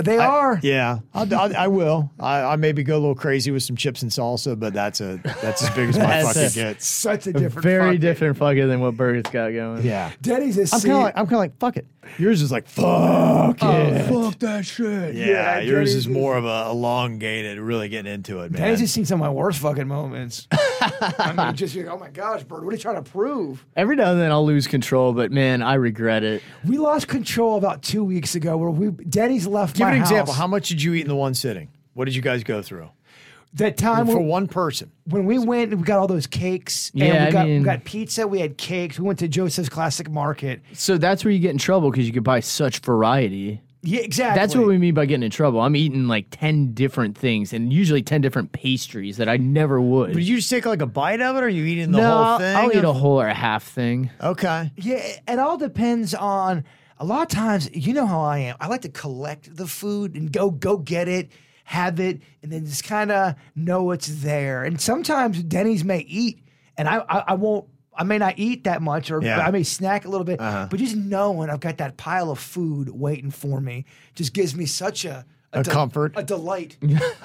[0.00, 0.60] They are.
[0.62, 2.10] Yeah, I'll, I'll, I will.
[2.18, 5.20] I, I maybe go a little crazy with some chips and salsa, but that's a
[5.42, 6.86] that's as big as my fucking gets.
[6.86, 7.62] Such a different.
[7.62, 7.98] Very fuck it.
[7.98, 9.84] different fucking than what Burger's got going.
[9.84, 10.72] Yeah, Denny's is.
[10.72, 11.86] I'm kind of like I'm kind of like fuck it.
[12.18, 14.08] Yours is like fuck oh, it.
[14.08, 15.14] fuck that shit.
[15.14, 18.62] yeah, yours Denny's is more of a elongated, really getting into it, man.
[18.62, 20.48] Denny's has seen some of my worst fucking moments.
[20.52, 23.64] I mean, just like, oh my gosh, Bird, what are you trying to prove?
[23.76, 26.42] Every now and then I'll lose control, but man, I regret it.
[26.64, 30.34] We lost control about two weeks ago where we Denny's left Give my an example.
[30.34, 31.68] How much did you eat in the one sitting?
[31.94, 32.88] What did you guys go through
[33.54, 34.92] that time for when, one person?
[35.06, 37.58] when we went and we got all those cakes and Yeah, we I got, mean-
[37.62, 40.60] we got pizza, we had cakes, we went to Joseph's Classic Market.
[40.72, 43.60] So that's where you get in trouble because you could buy such variety.
[43.82, 44.38] Yeah, exactly.
[44.38, 45.58] That's what we mean by getting in trouble.
[45.60, 50.12] I'm eating like 10 different things and usually 10 different pastries that I never would.
[50.12, 52.06] But you just take like a bite of it, or are you eating the no,
[52.06, 52.56] whole I'll- thing?
[52.56, 54.10] I'll eat a whole or a half thing.
[54.22, 54.70] Okay.
[54.76, 56.64] Yeah, it all depends on.
[57.00, 58.56] A lot of times, you know how I am.
[58.60, 61.30] I like to collect the food and go go get it,
[61.64, 64.64] have it, and then just kind of know it's there.
[64.64, 66.44] And sometimes Denny's may eat,
[66.76, 67.64] and I I, I won't.
[67.96, 69.38] I may not eat that much, or Yeah.
[69.38, 69.48] Uh-huh.
[69.48, 70.38] I may snack a little bit.
[70.38, 73.84] But just knowing I've got that pile of food waiting for me
[74.14, 76.12] just gives me such a A comfort.
[76.16, 76.76] a delight.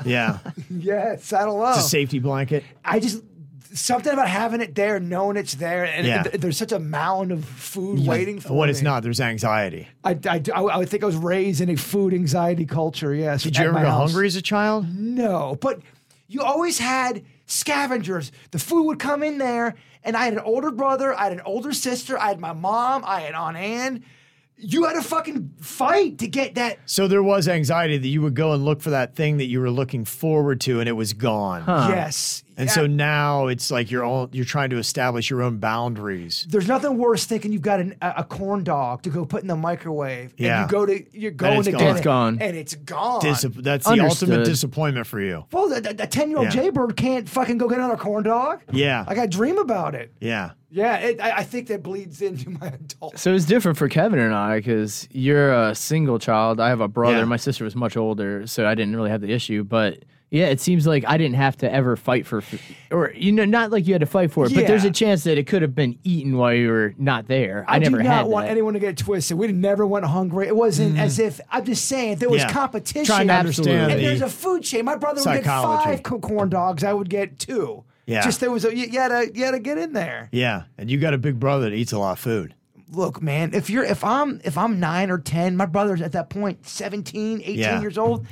[0.06, 0.40] Yeah.
[0.70, 1.76] yeah, saddle up.
[1.78, 2.64] It's a safety blanket.
[2.84, 3.22] I just
[3.76, 6.24] something about having it there, knowing it's there, and Yeah.
[6.24, 8.72] th- there's such a mound of food waiting for When me.
[8.72, 9.88] it's not, there's anxiety.
[10.04, 13.14] I, I, I, I think I was raised in a food anxiety culture.
[13.14, 13.44] Yes.
[13.44, 14.10] Did you ever go house.
[14.12, 14.88] hungry as a child?
[14.98, 15.80] No, but
[16.28, 18.32] you always had scavengers.
[18.52, 21.42] The food would come in there, and I had an older brother, I had an
[21.46, 24.04] older sister, I had my mom, I had Aunt Anne.
[24.58, 26.78] You had to fucking fight to get that.
[26.86, 29.60] So there was anxiety that you would go and look for that thing that you
[29.60, 31.66] were looking forward to, and it was gone.
[31.68, 32.42] Yes.
[32.58, 32.74] And Yeah.
[32.74, 36.46] so now it's like you're all, you're trying to establish your own boundaries.
[36.50, 39.48] There's nothing worse thinking you've got an, a, a corn dog to go put in
[39.48, 40.34] the microwave.
[40.38, 40.62] Yeah.
[40.64, 41.80] And you go to you're going it's to gone.
[41.82, 42.38] get It's it, gone.
[42.42, 43.22] and it's gone.
[43.22, 45.46] Dis- that's the ultimate disappointment for you.
[45.52, 46.62] well, the ten year old Yeah.
[46.64, 48.62] Jaybird can't fucking go get another corn dog.
[48.72, 49.04] Yeah.
[49.08, 50.14] Like I dream about it.
[50.20, 50.52] Yeah.
[50.72, 53.18] Yeah, it, I, I think that bleeds into my adult.
[53.18, 56.60] So it's different for Kevin and I because you're a single child.
[56.60, 57.20] I have a brother.
[57.20, 57.26] Yeah.
[57.26, 59.64] My sister was much older, so I didn't really have the issue.
[59.64, 60.04] But
[60.36, 62.44] yeah, it seems like I didn't have to ever fight for,
[62.92, 65.24] or you know, not like you had to fight for it, but there's a chance
[65.24, 67.64] that it could have been eaten while you were not there.
[67.70, 68.52] I, I, never do not had want that.
[68.52, 69.38] anyone to get twisted.
[69.38, 70.48] We never went hungry.
[70.48, 71.00] It wasn't mm.
[71.00, 72.52] as if I'm just saying there was Yeah.
[72.52, 73.06] competition.
[73.06, 74.84] Trying to understand and the there's a food chain.
[74.84, 75.84] My brother would get psychology.
[75.86, 76.84] five co- corn dogs.
[76.84, 77.86] I would get two.
[78.06, 78.22] Yeah.
[78.22, 80.28] Just there was a you, you had to you had to get in there.
[80.34, 80.64] Yeah.
[80.78, 82.54] And you got a big brother that eats a lot of food.
[82.92, 86.30] Look, man, if you're if I'm if I'm nine or ten, my brother's at that
[86.30, 87.80] point 17, 18 Yeah.
[87.80, 88.28] years old.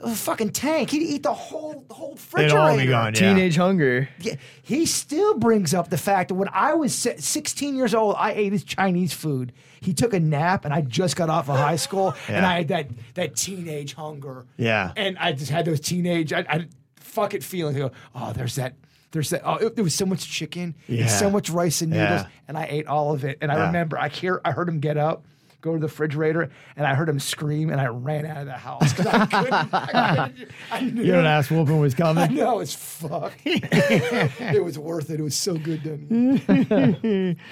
[0.00, 0.90] A fucking tank.
[0.90, 2.20] He'd eat the whole the whole They'd
[2.52, 2.58] refrigerator.
[2.58, 3.14] all be gone.
[3.14, 3.20] Yeah.
[3.32, 4.08] Teenage hunger.
[4.20, 8.32] Yeah, he still brings up the fact that when I was 16 years old, I
[8.32, 9.52] ate his Chinese food.
[9.80, 12.68] He took a nap, and I just got off of high school, and I had
[12.68, 14.44] that that teenage hunger.
[14.58, 14.92] Yeah.
[14.96, 16.66] and I just had those teenage, I, I
[16.96, 17.76] fuck it feelings.
[17.76, 18.74] I go, oh, there's that.
[19.12, 19.40] There's that.
[19.46, 21.02] Oh, it, there was so much chicken Yeah.
[21.02, 22.28] and so much rice and noodles, Yeah.
[22.48, 23.38] and I ate all of it.
[23.40, 23.66] And I Yeah.
[23.68, 25.24] remember, I hear, I heard him get up,
[25.60, 28.52] go to the refrigerator, and I heard him scream, and I ran out of the
[28.52, 29.74] house because I couldn't.
[29.74, 31.02] I, couldn't I knew.
[31.02, 32.34] You know, an ass whooping was I coming.
[32.34, 33.40] know it's fucked.
[33.44, 35.20] it was worth it.
[35.20, 37.36] It was so good to me.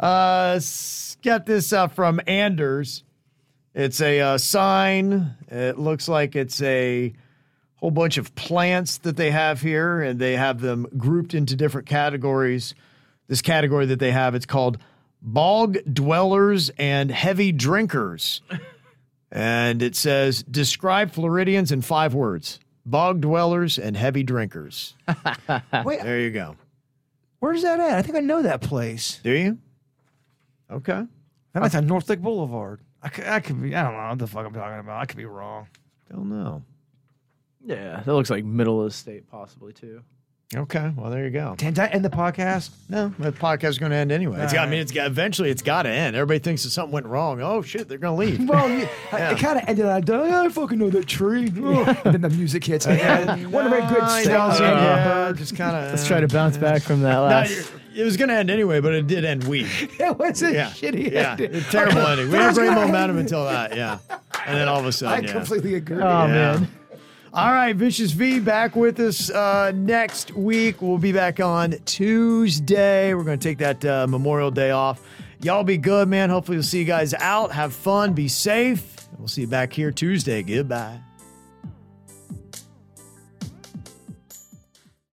[0.00, 0.58] Uh,
[1.20, 3.04] get this uh, from Anders.
[3.74, 5.34] It's a uh, sign.
[5.48, 7.12] It looks like it's a
[7.76, 11.86] whole bunch of plants that they have here, and they have them grouped into different
[11.86, 12.74] categories.
[13.28, 14.78] This category that they have, it's called
[15.22, 18.40] bog dwellers and heavy drinkers.
[19.30, 24.94] and it says, describe Floridians in five words bog dwellers and heavy drinkers.
[25.84, 26.56] Wait, There you go.
[27.38, 27.98] where's that at?
[27.98, 29.20] I think I know that place.
[29.22, 29.58] Do you?
[30.70, 31.04] Okay.
[31.52, 32.80] That's on North Lake Boulevard.
[33.02, 33.74] I could, I could be.
[33.74, 35.00] I don't know what the fuck I'm talking about.
[35.00, 35.66] I could be wrong.
[36.10, 36.62] Don't know.
[37.64, 40.02] Yeah, that looks like middle of the state, possibly too.
[40.52, 41.54] Okay, well there you go.
[41.58, 42.70] Can I end the podcast?
[42.88, 44.40] No, the podcast is going to end anyway.
[44.42, 46.16] It's got, I mean, it's got, eventually it's got to end.
[46.16, 47.40] Everybody thinks that something went wrong.
[47.40, 48.48] Oh shit, they're going to leave.
[48.48, 49.30] Well, you, Yeah.
[49.30, 51.52] it kind of ended on, "Oh, I fucking know that tree.
[51.56, 52.84] Oh, and then the music hits.
[52.88, 54.58] Uh, and one of very good I songs.
[54.58, 55.92] know, yeah, just kind of.
[55.92, 58.92] Let's try to bounce back from that No, it was going to end anyway, but
[58.92, 59.68] it did end weak.
[60.00, 61.54] It was a Yeah, shitty yeah, ending.
[61.54, 62.26] a terrible ending.
[62.26, 63.98] We that had was great momentum until that, yeah,
[64.46, 65.32] and then all of a sudden, yeah.
[65.32, 65.98] completely agree.
[66.02, 66.26] Oh Yeah.
[66.26, 66.68] man.
[67.32, 70.82] All right, Vicious V back with us uh, next week.
[70.82, 73.14] We'll be back on Tuesday.
[73.14, 75.00] We're going to take that uh, Memorial Day off.
[75.40, 76.28] Y'all be good, man.
[76.28, 77.52] Hopefully, we'll see you guys out.
[77.52, 78.14] Have fun.
[78.14, 79.08] Be safe.
[79.16, 80.42] We'll see you back here Tuesday.
[80.42, 81.00] Goodbye.